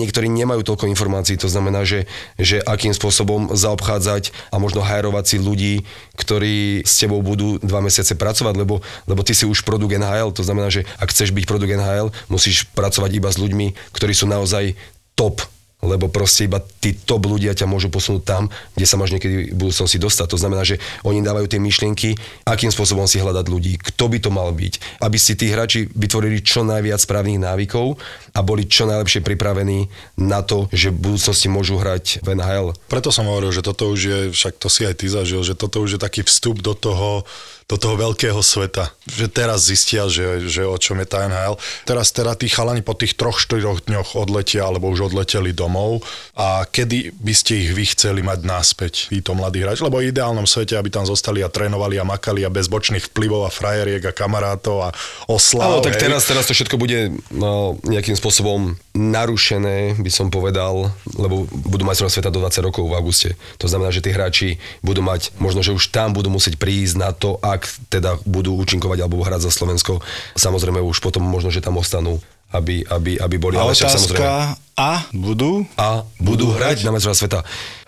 [0.03, 5.37] niektorí nemajú toľko informácií, to znamená, že, že akým spôsobom zaobchádzať a možno hajrovať si
[5.39, 5.75] ľudí,
[6.19, 10.43] ktorí s tebou budú dva mesiace pracovať, lebo, lebo ty si už produkt NHL, to
[10.43, 14.75] znamená, že ak chceš byť produkt NHL, musíš pracovať iba s ľuďmi, ktorí sú naozaj
[15.15, 15.39] top
[15.83, 18.43] lebo proste iba tí top ľudia ťa môžu posunúť tam,
[18.78, 20.26] kde sa máš niekedy v budúcnosti dostať.
[20.30, 22.14] To znamená, že oni dávajú tie myšlienky,
[22.47, 26.39] akým spôsobom si hľadať ľudí, kto by to mal byť, aby si tí hráči vytvorili
[26.39, 27.99] čo najviac správnych návykov
[28.33, 32.72] a boli čo najlepšie pripravení na to, že v budúcnosti môžu hrať v NHL.
[32.89, 35.85] Preto som hovoril, že toto už je, však to si aj ty zažil, že toto
[35.85, 37.28] už je taký vstup do toho,
[37.72, 38.93] do toho veľkého sveta.
[39.09, 41.57] Že teraz zistia, že, že o čom je tá NHL.
[41.89, 46.05] Teraz teda tí chalani po tých troch, štyroch dňoch odletia, alebo už odleteli domov.
[46.37, 49.85] A kedy by ste ich vy chceli mať naspäť, títo mladí hráči?
[49.85, 53.49] Lebo v ideálnom svete, aby tam zostali a trénovali a makali a bez bočných vplyvov
[53.49, 54.89] a frajeriek a kamarátov a
[55.28, 55.80] oslav.
[55.80, 56.09] Áno, tak hej.
[56.09, 62.07] teraz, teraz to všetko bude no, nejakým spôsobom narušené, by som povedal, lebo budú mať
[62.07, 63.35] sveta do 20 rokov v auguste.
[63.59, 67.11] To znamená, že tí hráči budú mať, možno, že už tam budú musieť prísť na
[67.11, 69.99] to, ak teda budú účinkovať alebo hrať za Slovensko.
[70.39, 72.23] Samozrejme už potom možno, že tam ostanú,
[72.55, 73.59] aby, aby, aby boli.
[73.59, 75.68] A ale však samozrejme, otázka, a budú?
[75.77, 77.41] a budú hrať na majstrovstvá sveta.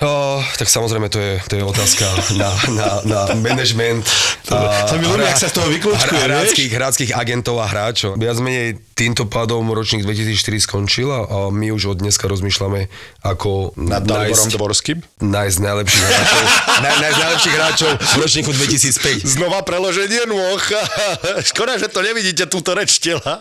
[0.05, 2.05] Oh, tak samozrejme to je, to je otázka
[2.37, 4.05] na, na, na management.
[4.45, 8.21] sa mi ľúbi, ak sa z toho vyklúčkuje, hráckých, hráckých agentov a hráčov.
[8.21, 12.93] Viac menej týmto pádom ročník 2004 skončil a my už od dneska rozmýšľame,
[13.25, 15.01] ako Nad nájsť, Dvorským?
[15.25, 16.43] nájsť najlepších hráčov,
[16.85, 19.25] naj, nájsť najlepších hráčov v ročníku 2005.
[19.25, 20.61] Znova preloženie nôh.
[21.49, 23.41] Škoda, že to nevidíte, túto reč tela.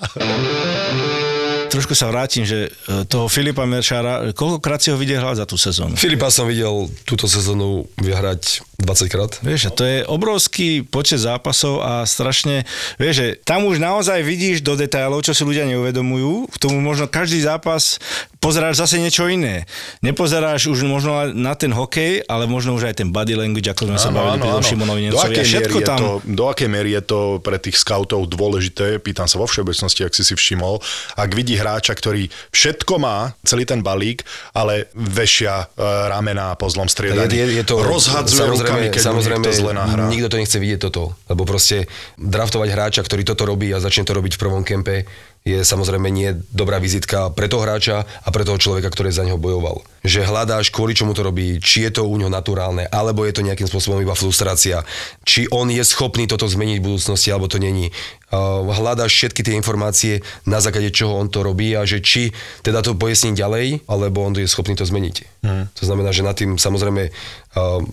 [1.74, 5.58] Trošku sa vrátim, že e, toho Filipa Meršára, koľkokrát si ho videl hrať za tú
[5.58, 5.98] sezónu?
[5.98, 9.32] Filipa som videl túto sezónu vyhrať 20 krát.
[9.40, 12.68] Vieš, to je obrovský počet zápasov a strašne,
[13.00, 16.52] vieš, že tam už naozaj vidíš do detailov, čo si ľudia neuvedomujú.
[16.52, 17.98] K tomu možno každý zápas
[18.44, 19.64] pozeráš zase niečo iné.
[20.04, 24.00] Nepozeráš už možno na ten hokej, ale možno už aj ten body language, ako sme
[24.00, 25.34] sa bavili pri Šimonovi Do Nemcovi.
[25.40, 25.98] Akej, všetko tam...
[25.98, 30.12] to, do akej miery je to pre tých scoutov dôležité, pýtam sa vo všeobecnosti, ak
[30.12, 30.84] si si všimol,
[31.16, 36.90] ak vidí hráča, ktorý všetko má, celý ten balík, ale vešia e, ramená po zlom
[36.90, 37.30] striedaní.
[37.32, 40.06] Je, je, je to, rozhadzuje rukami, keď samozrejme, mu niekto zle nahrá.
[40.10, 41.86] nikto to nechce vidieť toto, lebo proste
[42.18, 45.06] draftovať hráča, ktorý toto robí a začne to robiť v prvom kempe,
[45.44, 49.36] je samozrejme nie dobrá vizitka pre toho hráča a pre toho človeka, ktorý za neho
[49.36, 49.84] bojoval.
[50.00, 53.44] Že hľadáš, kvôli čomu to robí, či je to u neho naturálne, alebo je to
[53.44, 54.88] nejakým spôsobom iba frustrácia,
[55.28, 57.92] či on je schopný toto zmeniť v budúcnosti, alebo to není.
[58.32, 62.32] Hľadáš všetky tie informácie, na základe čoho on to robí a že či
[62.64, 65.44] teda to pojasní ďalej, alebo on je schopný to zmeniť.
[65.44, 65.64] Mm.
[65.76, 67.12] To znamená, že nad tým samozrejme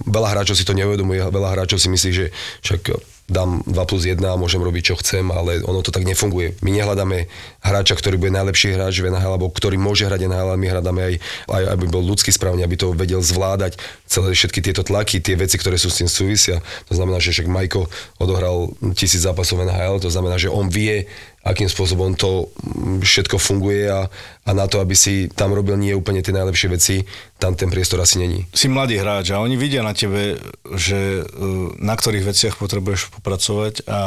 [0.06, 2.26] veľa hráčov si to neuvedomuje, veľa hráčov si myslí, že
[2.62, 2.94] však
[3.30, 6.58] dám 2 plus 1 a môžem robiť, čo chcem, ale ono to tak nefunguje.
[6.66, 7.30] My nehľadáme
[7.62, 11.14] hráča, ktorý bude najlepší hráč v NHL, alebo ktorý môže hrať NHL, my hľadáme aj,
[11.46, 13.78] aj, aby bol ľudský správne, aby to vedel zvládať
[14.10, 16.58] celé všetky tieto tlaky, tie veci, ktoré sú s tým súvisia.
[16.90, 17.86] To znamená, že však Majko
[18.18, 21.06] odohral tisíc zápasov NHL, to znamená, že on vie,
[21.40, 22.52] akým spôsobom to
[23.00, 24.12] všetko funguje a,
[24.44, 26.96] a na to, aby si tam robil nie úplne tie najlepšie veci,
[27.40, 28.44] tam ten priestor asi není.
[28.52, 30.36] Si mladý hráč a oni vidia na tebe,
[30.76, 31.40] že e,
[31.80, 34.00] na ktorých veciach potrebuješ popracovať a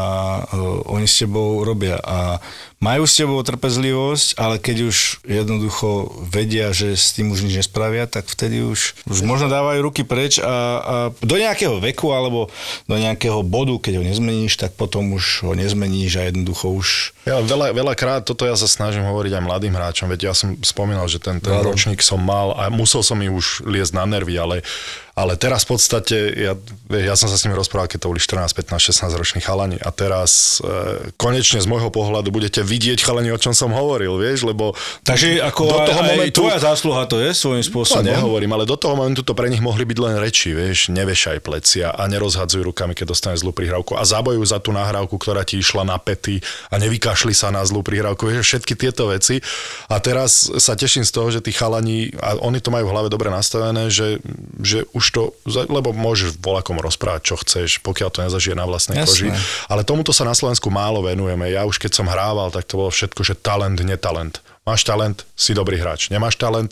[0.46, 0.58] e,
[0.94, 2.38] oni s tebou robia a
[2.84, 8.04] majú s tebou trpezlivosť, ale keď už jednoducho vedia, že s tým už nič nespravia,
[8.12, 12.52] tak vtedy už, už možno dávajú ruky preč a, a do nejakého veku alebo
[12.92, 16.88] do nejakého bodu, keď ho nezmeníš, tak potom už ho nezmeníš a jednoducho už...
[17.24, 21.08] Ja veľa, veľakrát toto ja sa snažím hovoriť aj mladým hráčom, veď ja som spomínal,
[21.08, 24.56] že ten, ten ročník som mal a musel som mi už liesť na nervy, ale
[25.14, 26.54] ale teraz v podstate, ja,
[26.90, 29.94] ja som sa s nimi rozprával, keď to boli 14, 15, 16 roční chalani a
[29.94, 34.74] teraz e, konečne z môjho pohľadu budete vidieť chalani, o čom som hovoril, vieš, lebo
[35.06, 38.02] Takže ako do toho aj, momentu, aj tvoja zásluha to je svojím spôsobom.
[38.02, 41.46] No, nehovorím, ale do toho momentu to pre nich mohli byť len reči, vieš, nevešaj
[41.46, 45.62] plecia a nerozhadzuj rukami, keď dostane zlú prihrávku a zabojujú za tú nahrávku, ktorá ti
[45.62, 46.42] išla na pety
[46.74, 49.46] a nevykašli sa na zlú prihrávku, vieš, všetky tieto veci.
[49.94, 53.10] A teraz sa teším z toho, že tí chalani, a oni to majú v hlave
[53.14, 54.18] dobre nastavené, že,
[54.58, 55.24] že už už to,
[55.68, 59.08] lebo môžeš volakom rozprávať, čo chceš, pokiaľ to nezažije na vlastnej Jasné.
[59.12, 59.28] koži.
[59.68, 61.52] Ale tomuto sa na Slovensku málo venujeme.
[61.52, 64.40] Ja už keď som hrával, tak to bolo všetko, že talent, netalent.
[64.64, 66.08] Máš talent, si dobrý hráč.
[66.08, 66.72] Nemáš talent,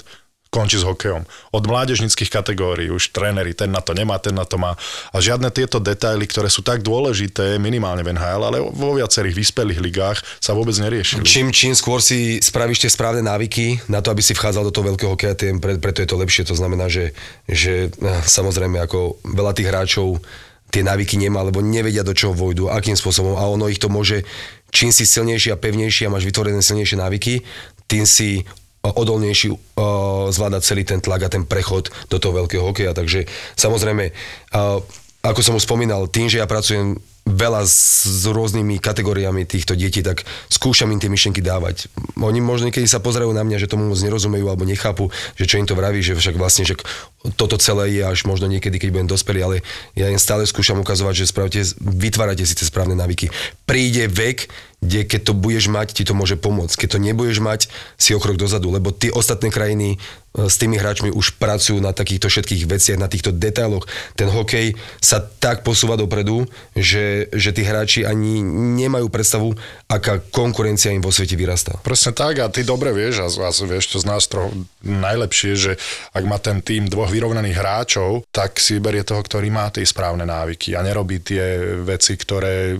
[0.51, 1.23] končí s hokejom.
[1.55, 4.75] Od mládežnických kategórií už tréneri, ten na to nemá, ten na to má.
[5.15, 9.79] A žiadne tieto detaily, ktoré sú tak dôležité minimálne v NHL, ale vo viacerých vyspelých
[9.79, 11.23] ligách sa vôbec neriešili.
[11.23, 14.91] Čím, čím skôr si spravíš tie správne návyky na to, aby si vchádzal do toho
[14.91, 16.43] veľkého hokeja, tým pre, preto je to lepšie.
[16.51, 17.15] To znamená, že,
[17.47, 20.19] že eh, samozrejme ako veľa tých hráčov
[20.71, 24.23] tie návyky nemá, lebo nevedia, do čoho vojdu, akým spôsobom a ono ich to môže,
[24.71, 27.43] čím si silnejší a pevnejší a máš vytvorené silnejšie návyky,
[27.91, 28.47] tým si
[28.81, 29.57] odolnejší uh,
[30.33, 32.97] zvládať celý ten tlak a ten prechod do toho veľkého hokeja.
[32.97, 34.81] Takže samozrejme, uh,
[35.21, 40.25] ako som už spomínal, tým, že ja pracujem veľa s, rôznymi kategóriami týchto detí, tak
[40.49, 41.87] skúšam im tie myšlenky dávať.
[42.17, 45.61] Oni možno niekedy sa pozerajú na mňa, že tomu moc nerozumejú alebo nechápu, že čo
[45.61, 46.75] im to vraví, že však vlastne že
[47.37, 49.55] toto celé je až možno niekedy, keď budem dospelý, ale
[49.93, 53.29] ja im stále skúšam ukazovať, že spravte, vytvárate si tie správne návyky.
[53.69, 54.49] Príde vek,
[54.81, 56.73] kde keď to budeš mať, ti to môže pomôcť.
[56.73, 57.69] Keď to nebudeš mať,
[58.01, 59.97] si o krok dozadu, lebo tie ostatné krajiny e,
[60.49, 63.85] s tými hráčmi už pracujú na takýchto všetkých veciach, na týchto detailoch.
[64.17, 68.41] Ten hokej sa tak posúva dopredu, že, že tí hráči ani
[68.79, 69.53] nemajú predstavu,
[69.87, 71.77] aká konkurencia im vo svete vyrastá.
[71.81, 75.71] Presne tak a ty dobre vieš a, a vieš to z nás trochu najlepšie, že
[76.15, 80.23] ak má ten tým dvoch vyrovnaných hráčov, tak si berie toho, ktorý má tie správne
[80.23, 82.77] návyky a nerobí tie veci, ktoré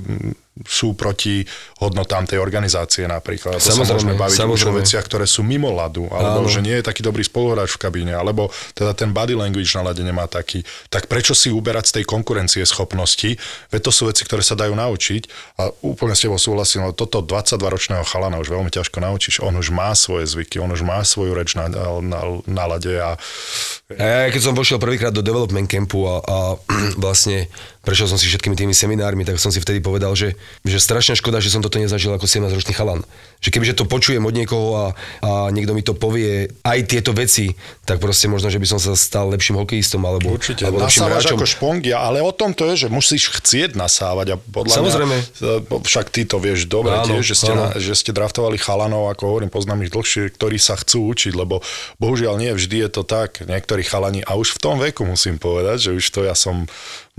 [0.68, 1.48] sú proti
[1.80, 3.58] hodnotám tej organizácie napríklad.
[3.58, 4.56] To samozrejme, sa môžeme baviť samozrejme.
[4.60, 6.52] už o veciach, ktoré sú mimo ľadu, alebo Áno.
[6.52, 10.04] že nie je taký dobrý spoluhráč v kabíne, alebo teda ten body language na ľade
[10.04, 10.68] nemá taký.
[10.92, 13.40] Tak prečo si uberať z tej konkurencie schopnosti?
[13.72, 17.24] Veď to sú veci, ktoré sa dajú naučiť a úplne s tebou súhlasím, lebo toto
[17.24, 19.40] 22-ročného chalana už veľmi ťažko naučíš.
[19.40, 23.16] On už má svoje zvyky, on už má svoju reč na, na, na lade a
[23.92, 26.38] ja, keď som vošiel prvýkrát do development campu a, a
[27.04, 27.48] vlastne
[27.82, 31.42] prešiel som si všetkými tými seminármi, tak som si vtedy povedal, že, že strašne škoda,
[31.42, 33.02] že som toto nezažil ako 17-ročný chalan.
[33.42, 34.86] Že kebyže to počujem od niekoho a,
[35.26, 37.58] a niekto mi to povie aj tieto veci,
[37.90, 41.38] tak proste možno, že by som sa stal lepším hokejistom alebo, Určite, alebo lepším hráčom.
[41.42, 45.16] ako špongia, ale o tom to je, že musíš chcieť nasávať a podľa Samozrejme.
[45.18, 49.10] mňa, však ty to vieš dobre áno, tiež, že ste, na, že ste draftovali chalanov,
[49.10, 51.66] ako hovorím, poznám ich dlhšie, ktorí sa chcú učiť, lebo
[51.98, 53.42] bohužiaľ nie vždy je to tak.
[53.42, 56.70] Niektorí chalani, a už v tom veku musím povedať, že už to ja som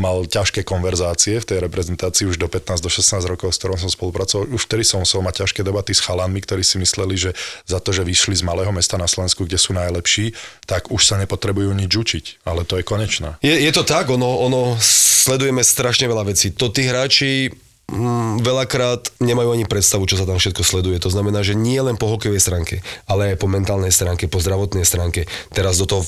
[0.00, 3.92] mal ťažké konverzácie v tej reprezentácii už do 15 do 16 rokov, s ktorom som
[3.92, 4.48] spolupracoval.
[4.48, 7.30] Už vtedy som musel mať ťažké debaty s chalanmi, ktorí si mysleli, že
[7.68, 10.32] za to, že vyšli z malého mesta na Slovensku, kde sú najlepší,
[10.64, 12.24] tak už sa nepotrebujú nič učiť.
[12.48, 13.36] Ale to je konečná.
[13.44, 16.50] Je, je to tak, ono, ono sledujeme strašne veľa vecí.
[16.56, 17.52] To tí hráči
[17.92, 20.96] mm, veľakrát nemajú ani predstavu, čo sa tam všetko sleduje.
[21.04, 24.88] To znamená, že nie len po hokejovej stránke, ale aj po mentálnej stránke, po zdravotnej
[24.88, 25.28] stránke.
[25.52, 26.02] Teraz do toho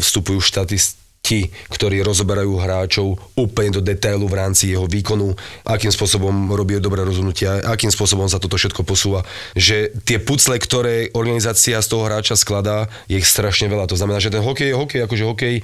[0.00, 0.78] vstupujú štaty,
[1.24, 5.32] ti, ktorí rozoberajú hráčov úplne do detailu v rámci jeho výkonu,
[5.64, 9.24] akým spôsobom robí dobré rozhodnutia, akým spôsobom sa toto všetko posúva.
[9.56, 13.88] Že tie pucle, ktoré organizácia z toho hráča skladá, je ich strašne veľa.
[13.88, 15.54] To znamená, že ten hokej je hokej, akože hokej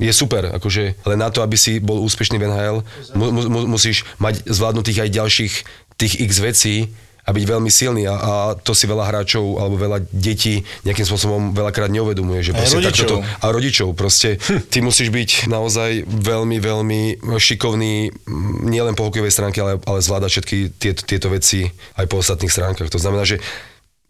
[0.00, 2.78] je super, akože, ale na to, aby si bol úspešný v NHL,
[3.14, 5.54] mu, mu, musíš mať zvládnutých aj ďalších
[6.00, 6.74] tých x vecí,
[7.24, 11.56] a byť veľmi silný a, a to si veľa hráčov alebo veľa detí nejakým spôsobom
[11.56, 12.44] veľakrát neuvedomuje.
[12.44, 13.08] Že proste rodičov.
[13.08, 13.88] to- a rodičov.
[13.96, 14.36] Proste
[14.72, 18.12] ty musíš byť naozaj veľmi, veľmi šikovný
[18.68, 21.64] nielen po hokejovej stránke, ale, ale zvládať všetky tieto, tieto veci
[21.96, 22.92] aj po ostatných stránkach.
[22.92, 23.40] To znamená, že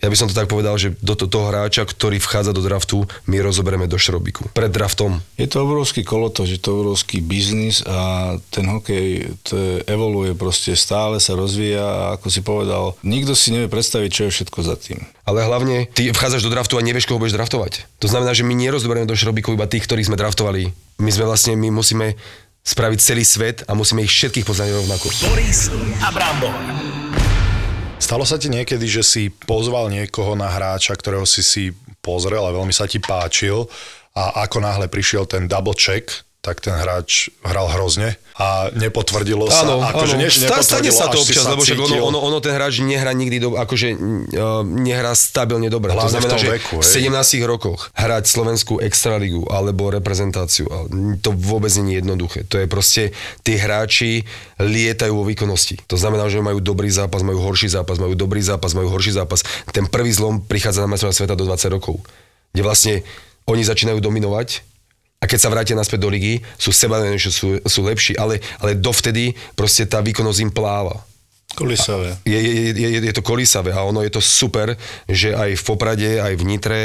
[0.04, 3.08] ja by som to tak povedal, že do to- toho hráča, ktorý vchádza do draftu,
[3.24, 4.52] my rozoberieme do šrobiku.
[4.52, 5.24] Pred draftom.
[5.40, 10.76] Je to obrovský kolotoč, je to obrovský biznis a ten hokej to je, evoluje proste,
[10.76, 14.76] stále sa rozvíja a ako si povedal, nikto si nevie predstaviť, čo je všetko za
[14.76, 15.08] tým.
[15.24, 17.88] Ale hlavne ty vchádzaš do draftu a nevieš, koho budeš draftovať.
[18.04, 20.68] To znamená, že my nerozoberieme do šrobiku iba tých, ktorých sme draftovali.
[21.00, 22.20] My sme vlastne, my musíme
[22.60, 25.08] spraviť celý svet a musíme ich všetkých poznať rovnako.
[25.32, 25.72] Boris
[26.04, 27.23] a Brambor.
[28.04, 31.72] Stalo sa ti niekedy, že si pozval niekoho na hráča, ktorého si si
[32.04, 33.64] pozrel a veľmi sa ti páčil?
[34.12, 36.12] A ako náhle prišiel ten double check,
[36.44, 39.64] tak ten hráč hral hrozne a nepotvrdilo sa.
[39.64, 40.28] Áno, akože áno.
[40.28, 43.40] Sta- stane sa to občas, sa lebo však ono, ono, ono ten hráč nehrá nikdy
[43.40, 45.96] do, akože uh, nehrá stabilne dobre.
[45.96, 47.08] Hlavne to znamená, v že veku, v hej.
[47.08, 50.68] 17 rokoch hrať slovenskú extraligu alebo reprezentáciu,
[51.24, 52.44] to vôbec nie je jednoduché.
[52.52, 54.28] To je proste, tí hráči
[54.60, 55.80] lietajú vo výkonnosti.
[55.88, 59.46] To znamená, že majú dobrý zápas, majú horší zápas, majú dobrý zápas, majú horší zápas.
[59.72, 62.02] Ten prvý zlom prichádza na majstrovstvá sveta do 20 rokov,
[62.50, 62.94] kde vlastne
[63.46, 64.73] oni začínajú dominovať
[65.24, 69.32] a keď sa vrátia naspäť do ligy, sú sebavedomejšie, sú, sú lepší, ale, ale dovtedy
[69.56, 71.00] proste tá výkonnosť im pláva.
[71.56, 72.18] Kulisavé.
[72.28, 74.74] Je, je, je, je, to kolísavé a ono je to super,
[75.06, 76.82] že aj v Poprade, aj v Nitre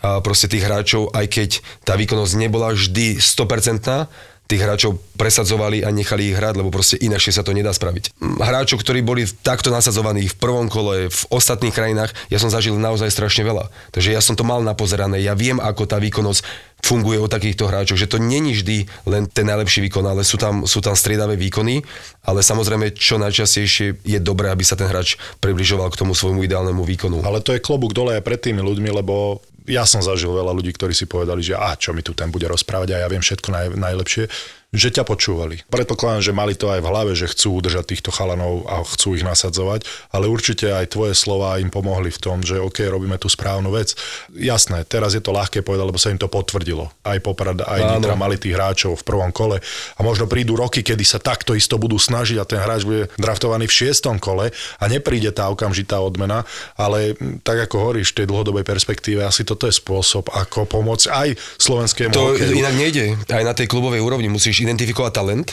[0.00, 1.50] a proste tých hráčov, aj keď
[1.84, 7.32] tá výkonnosť nebola vždy 100%, tých hráčov presadzovali a nechali ich hrať, lebo proste inakšie
[7.32, 8.18] sa to nedá spraviť.
[8.20, 12.76] Mm, Hráčov, ktorí boli takto nasadzovaní v prvom kole, v ostatných krajinách, ja som zažil
[12.76, 13.70] naozaj strašne veľa.
[13.94, 16.42] Takže ja som to mal napozerané, ja viem, ako tá výkonnosť
[16.82, 20.66] funguje o takýchto hráčoch, že to není vždy len ten najlepší výkon, ale sú tam,
[20.66, 21.86] sú tam striedavé výkony,
[22.26, 26.82] ale samozrejme čo najčastejšie je dobré, aby sa ten hráč približoval k tomu svojmu ideálnemu
[26.82, 27.22] výkonu.
[27.22, 30.74] Ale to je klobúk dole aj pred tými ľuďmi, lebo ja som zažil veľa ľudí,
[30.74, 33.48] ktorí si povedali, že a čo mi tu ten bude rozprávať a ja viem všetko
[33.50, 34.24] naj, najlepšie,
[34.72, 35.60] že ťa počúvali.
[35.68, 39.20] Predpokladám, že mali to aj v hlave, že chcú udržať týchto chalanov a chcú ich
[39.20, 39.84] nasadzovať,
[40.16, 43.92] ale určite aj tvoje slova im pomohli v tom, že OK, robíme tú správnu vec.
[44.32, 46.88] Jasné, teraz je to ľahké povedať, lebo sa im to potvrdilo.
[47.04, 48.00] Aj Poprad, aj Áno.
[48.00, 51.76] Nitra mali tých hráčov v prvom kole a možno prídu roky, kedy sa takto isto
[51.76, 56.48] budú snažiť a ten hráč bude draftovaný v šiestom kole a nepríde tá okamžitá odmena,
[56.80, 57.12] ale
[57.44, 61.28] tak ako hovoríš, v tej dlhodobej perspektíve asi toto je spôsob, ako pomôcť aj
[61.60, 62.56] slovenskému To hokeju.
[62.56, 63.20] inak nejde.
[63.28, 65.48] Aj na tej klubovej úrovni musíš identifikovať talent,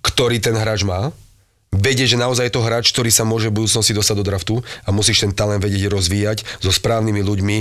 [0.00, 1.12] ktorý ten hráč má,
[1.76, 4.54] vedieť, že naozaj je to hráč, ktorý sa môže v budúcnosti dostať do draftu
[4.86, 7.58] a musíš ten talent vedieť rozvíjať so správnymi ľuďmi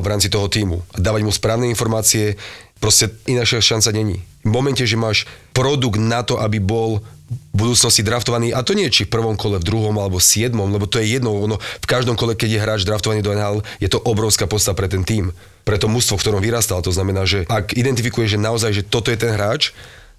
[0.00, 0.78] v rámci toho týmu.
[0.94, 2.38] A dávať mu správne informácie,
[2.78, 4.22] proste inášia šanca není.
[4.44, 8.92] V momente, že máš produkt na to, aby bol v budúcnosti draftovaný, a to nie
[8.92, 11.86] či v prvom kole, v druhom alebo v siedmom, lebo to je jedno, ono, v
[11.88, 15.32] každom kole, keď je hráč draftovaný do NHL, je to obrovská podsta pre ten tým,
[15.64, 16.84] pre to mužstvo, v ktorom vyrastal.
[16.84, 19.72] To znamená, že ak identifikuje, že naozaj, že toto je ten hráč,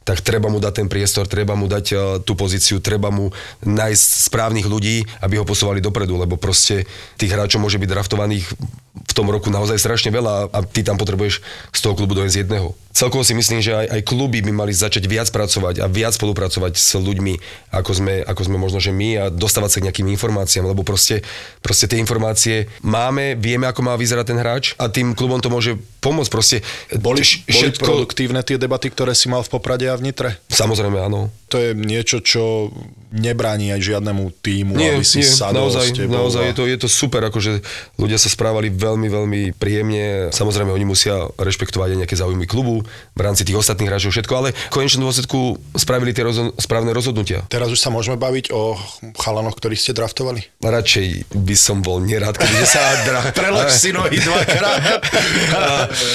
[0.06, 3.34] tak treba mu dať ten priestor, treba mu dať uh, tú pozíciu, treba mu
[3.66, 6.86] nájsť správnych ľudí, aby ho posúvali dopredu, lebo proste
[7.18, 8.46] tých hráčov môže byť draftovaných
[8.96, 11.44] v tom roku naozaj strašne veľa a ty tam potrebuješ
[11.74, 12.72] z toho klubu dojsť jedného.
[12.96, 16.80] Celkovo si myslím, že aj, aj kluby by mali začať viac pracovať a viac spolupracovať
[16.80, 17.34] s ľuďmi,
[17.76, 21.28] ako sme, ako sme možno, že my a dostávať sa k nejakým informáciám, lebo proste,
[21.60, 25.76] proste tie informácie máme, vieme, ako má vyzerať ten hráč a tým klubom to môže
[26.00, 26.32] pomôcť.
[26.32, 26.58] Proste
[26.96, 30.30] Boli, š- boli produktívne tie debaty, ktoré si mal v Poprade a v Nitre?
[30.52, 31.32] Samozrejme, áno.
[31.50, 32.70] To je niečo, čo
[33.16, 36.14] nebráni aj žiadnemu týmu, Nie, aby si nie, sadol naozaj, s tebou.
[36.14, 37.64] naozaj a- je to, je to super, akože
[37.96, 40.04] ľudia sa správali veľmi, veľmi príjemne.
[40.30, 44.50] Samozrejme, oni musia rešpektovať aj nejaké záujmy klubu v rámci tých ostatných hráčov všetko, ale
[44.52, 45.40] v konečnom dôsledku
[45.74, 47.48] spravili tie rozhod- správne rozhodnutia.
[47.48, 48.76] Teraz už sa môžeme baviť o
[49.16, 50.44] chalanoch, ktorých ste draftovali?
[50.60, 52.82] Radšej by som bol nerád, keďže sa...
[53.08, 53.22] Dra...
[53.32, 54.82] Prelož si nohy dvakrát.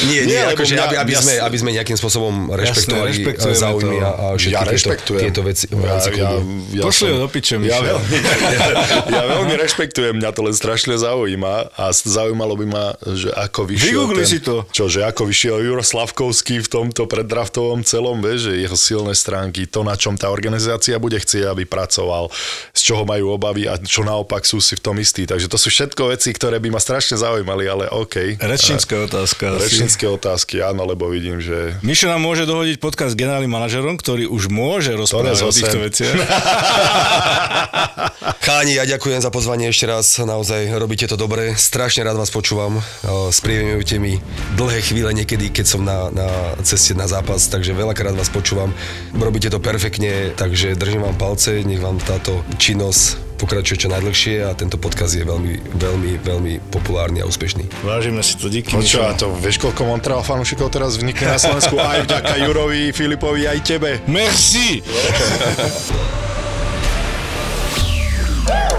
[0.03, 3.97] Nie, nie, Nie, akože, mňa- aby, aby, sme, aby sme nejakým spôsobom rešpektovali rešpektujeme záujmy
[3.97, 4.03] to.
[4.03, 6.43] a, a všetky Ja tieto, tieto veci v rámci Ja- ja-
[6.73, 8.67] ja Pošli ho do piče, ja, veľmi, ja,
[9.15, 14.11] ja veľmi rešpektujem, mňa to len strašne zaujíma a zaujímalo by ma, že ako vyšiel
[14.11, 14.67] Vygoogli ten, si to.
[14.75, 19.71] Čo, že ako vyšiel Juro Slavkovský v tomto preddraftovom celom, vieš, že jeho silné stránky,
[19.71, 22.27] to, na čom tá organizácia bude chcieť, aby pracoval,
[22.75, 25.31] z čoho majú obavy a čo naopak sú si v tom istí.
[25.31, 28.43] Takže to sú všetko veci, ktoré by ma strašne zaujímali, ale OK.
[28.43, 29.63] Rečnícka otázka.
[29.63, 34.27] Rečnícke otázky, áno, lebo vidím, že Mišo nám môže dohodiť podcast s generálnym manažerom, ktorý
[34.27, 36.15] už môže rozprávať o týchto veciach.
[38.47, 42.81] Cháni, ja ďakujem za pozvanie ešte raz, naozaj robíte to dobre, strašne rád vás počúvam,
[43.05, 44.19] spríjemňujete mi
[44.57, 46.29] dlhé chvíle niekedy, keď som na, na
[46.65, 48.73] ceste na zápas, takže veľakrát vás počúvam,
[49.15, 54.53] robíte to perfektne, takže držím vám palce, nech vám táto činnosť pokračuje čo najdlhšie a
[54.53, 57.73] tento podcast je veľmi, veľmi, veľmi populárny a úspešný.
[57.81, 59.33] Vážime si to, díky No čo, a to.
[59.33, 61.81] Vieš, koľko Montreal fanúšikov teraz vznikne na Slovensku?
[61.81, 63.97] Aj vďaka Jurovi, Filipovi, aj tebe.
[64.05, 64.85] Merci!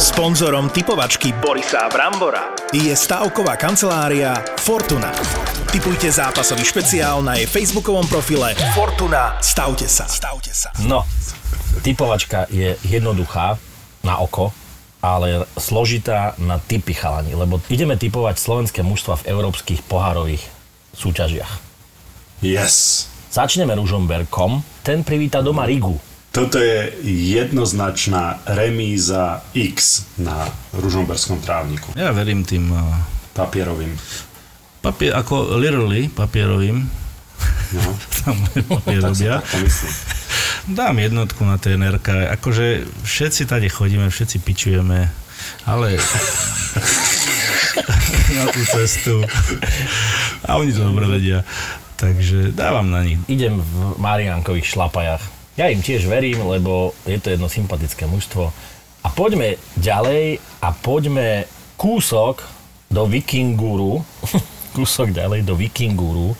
[0.01, 5.11] Sponzorom typovačky Borisa Brambora je stavková kancelária Fortuna.
[5.71, 9.39] Typujte zápasový špeciál na jej facebookovom profile Fortuna.
[9.39, 10.09] Stavte sa.
[10.09, 10.73] Stavte sa.
[10.83, 11.07] No,
[11.85, 13.55] typovačka je jednoduchá
[14.03, 14.51] na oko,
[14.99, 20.43] ale složitá na typy chalani, lebo ideme typovať slovenské mužstva v európskych pohárových
[20.93, 21.51] súťažiach.
[22.43, 23.07] Yes.
[23.31, 26.10] Začneme Ružomberkom, ten privíta doma Rigu.
[26.31, 31.91] Toto je jednoznačná remíza X na ružomberskom trávniku.
[31.99, 32.79] Ja verím tým uh,
[33.35, 33.99] Papierovým.
[34.79, 36.87] papier, ako literally papierovým.
[37.75, 37.83] No.
[38.23, 39.43] Tam papier si robia.
[40.71, 42.31] Dám jednotku na TNRK.
[42.31, 45.11] Akože všetci tady chodíme, všetci pičujeme,
[45.67, 45.99] ale
[48.39, 49.19] na tú cestu.
[50.47, 51.43] A oni to dobre vedia.
[51.99, 53.19] Takže dávam na nich.
[53.27, 55.40] Idem v Mariánkových šlapajach.
[55.59, 58.51] Ja im tiež verím, lebo je to jedno sympatické mužstvo.
[59.01, 62.45] A poďme ďalej a poďme kúsok
[62.87, 63.99] do Vikinguru,
[64.77, 66.37] kúsok ďalej do Vikinguru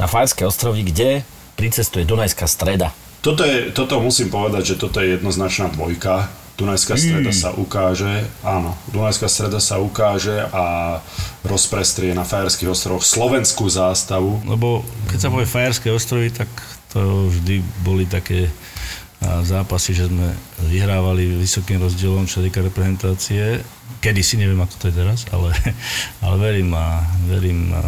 [0.00, 1.22] na Fajrské ostrovy, kde
[1.54, 2.90] pricestuje Dunajská streda.
[3.20, 6.32] Toto, je, toto musím povedať, že toto je jednoznačná dvojka.
[6.56, 10.98] Dunajská streda sa ukáže, áno, Dunajská streda sa ukáže a
[11.44, 14.40] rozprestrie na Fajerských ostrovoch slovenskú zástavu.
[14.44, 16.48] Lebo keď sa povie Fajerské ostrovy, tak
[16.90, 20.32] to vždy boli také a, zápasy, že sme
[20.66, 23.62] vyhrávali vysokým rozdielom, týka reprezentácie.
[24.00, 25.52] Kedy si neviem, ako to je teraz, ale,
[26.24, 27.82] ale verím a verím a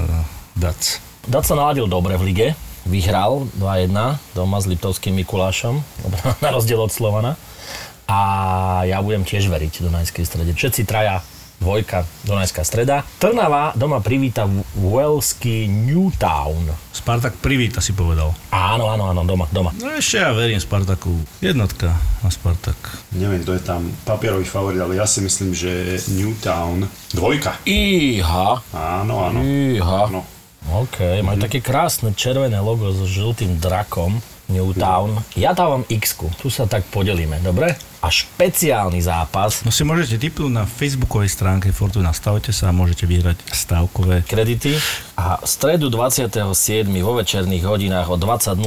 [0.53, 1.01] Dac.
[1.25, 2.49] Dac sa naladil dobre v lige,
[2.85, 3.95] vyhral 2-1
[4.35, 5.81] doma s Liptovským Mikulášom,
[6.45, 7.39] na rozdiel od Slovana.
[8.11, 8.19] A
[8.85, 10.53] ja budem tiež veriť Dunajskej strede.
[10.53, 11.25] Všetci traja,
[11.63, 13.07] dvojka, Dunajská streda.
[13.17, 16.67] Trnava doma privíta Welský Newtown.
[16.93, 18.35] Spartak privíta si povedal.
[18.51, 19.71] Áno, áno, áno, doma, doma.
[19.73, 21.15] No ešte ja verím Spartaku.
[21.39, 22.77] Jednotka na Spartak.
[23.13, 25.71] Neviem, kto je tam papierový favorit, ale ja si myslím, že
[26.11, 27.63] Newtown dvojka.
[27.63, 29.39] Iha, Áno, áno.
[29.41, 30.11] iha.
[30.11, 30.27] áno.
[30.63, 34.23] OK, majú také krásne červené logo so žltým drakom.
[34.53, 35.25] Newtown.
[35.35, 37.73] Ja dávam x tu sa tak podelíme, dobre?
[38.03, 42.13] A špeciálny zápas, No si môžete tipnúť na facebookovej stránke Fortuna.
[42.13, 44.29] Stavte sa a môžete vyhrať stávkové.
[44.29, 44.77] kredity
[45.17, 46.45] a v stredu 27.
[47.01, 48.59] vo večerných hodinách o 20.00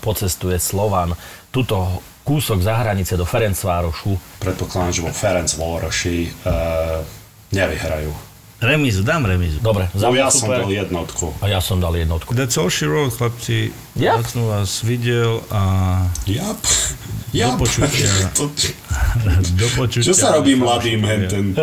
[0.00, 1.14] pocestuje Slovan
[1.54, 4.16] tuto kúsok za hranice do Ferencvárošu.
[4.38, 7.02] Predpokladám, že vo Ferenc Vároši uh,
[7.50, 8.29] nevyhrajú.
[8.60, 9.56] Remizu, dám remizu.
[9.64, 10.60] Dobre, za No ja som super.
[10.60, 11.32] dal jednotku.
[11.40, 12.36] A ja som dal jednotku.
[12.36, 13.72] That's all she wrote, chlapci.
[13.96, 14.04] Yep.
[14.04, 15.62] Ja som vás videl a
[16.28, 16.60] Jap.
[17.32, 18.12] do počutia.
[19.56, 20.04] Do počutia.
[20.04, 21.56] Čo sa robí mladým henten?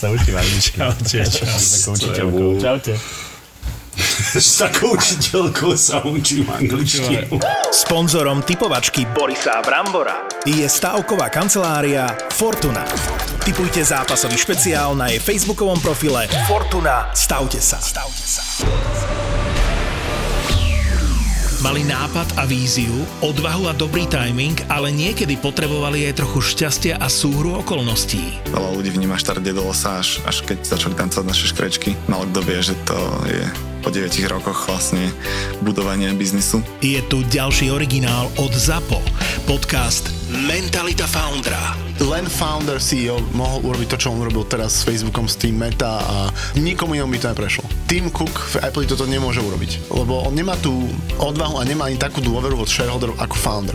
[0.00, 0.80] Sa učím angličky.
[0.80, 2.28] Čaute, čau.
[2.56, 2.94] Čaute.
[4.32, 7.36] S takou učiteľkou sa učím angličtinu.
[7.68, 12.88] Sponzorom typovačky Borisa Brambora je stavková kancelária Fortuna.
[13.50, 17.10] Typujte zápasový špeciál na jej facebookovom profile Fortuna.
[17.10, 17.82] Stavte sa.
[17.82, 18.46] Stavte sa.
[21.58, 27.10] Mali nápad a víziu, odvahu a dobrý timing, ale niekedy potrebovali aj trochu šťastia a
[27.10, 28.38] súhru okolností.
[28.54, 31.98] Veľa ľudí vníma štart do losa, až, až keď začali tancovať naše škrečky.
[32.06, 32.94] Malo kto vie, že to
[33.26, 33.42] je
[33.82, 35.10] po 9 rokoch vlastne
[35.58, 36.62] budovanie biznisu.
[36.86, 39.02] Je tu ďalší originál od ZAPO.
[39.50, 41.74] Podcast Mentalita Foundra.
[42.06, 45.98] len founder CEO mohol urobiť to, čo on urobil teraz s Facebookom, s tým Meta
[45.98, 46.16] a
[46.54, 47.66] nikomu inom by to neprešlo.
[47.90, 50.86] Tim Cook v Apple toto nemôže urobiť, lebo on nemá tú
[51.18, 53.74] odvahu a nemá ani takú dôveru od shareholderov ako founder.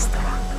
[0.00, 0.49] Zábrná v podcastovách.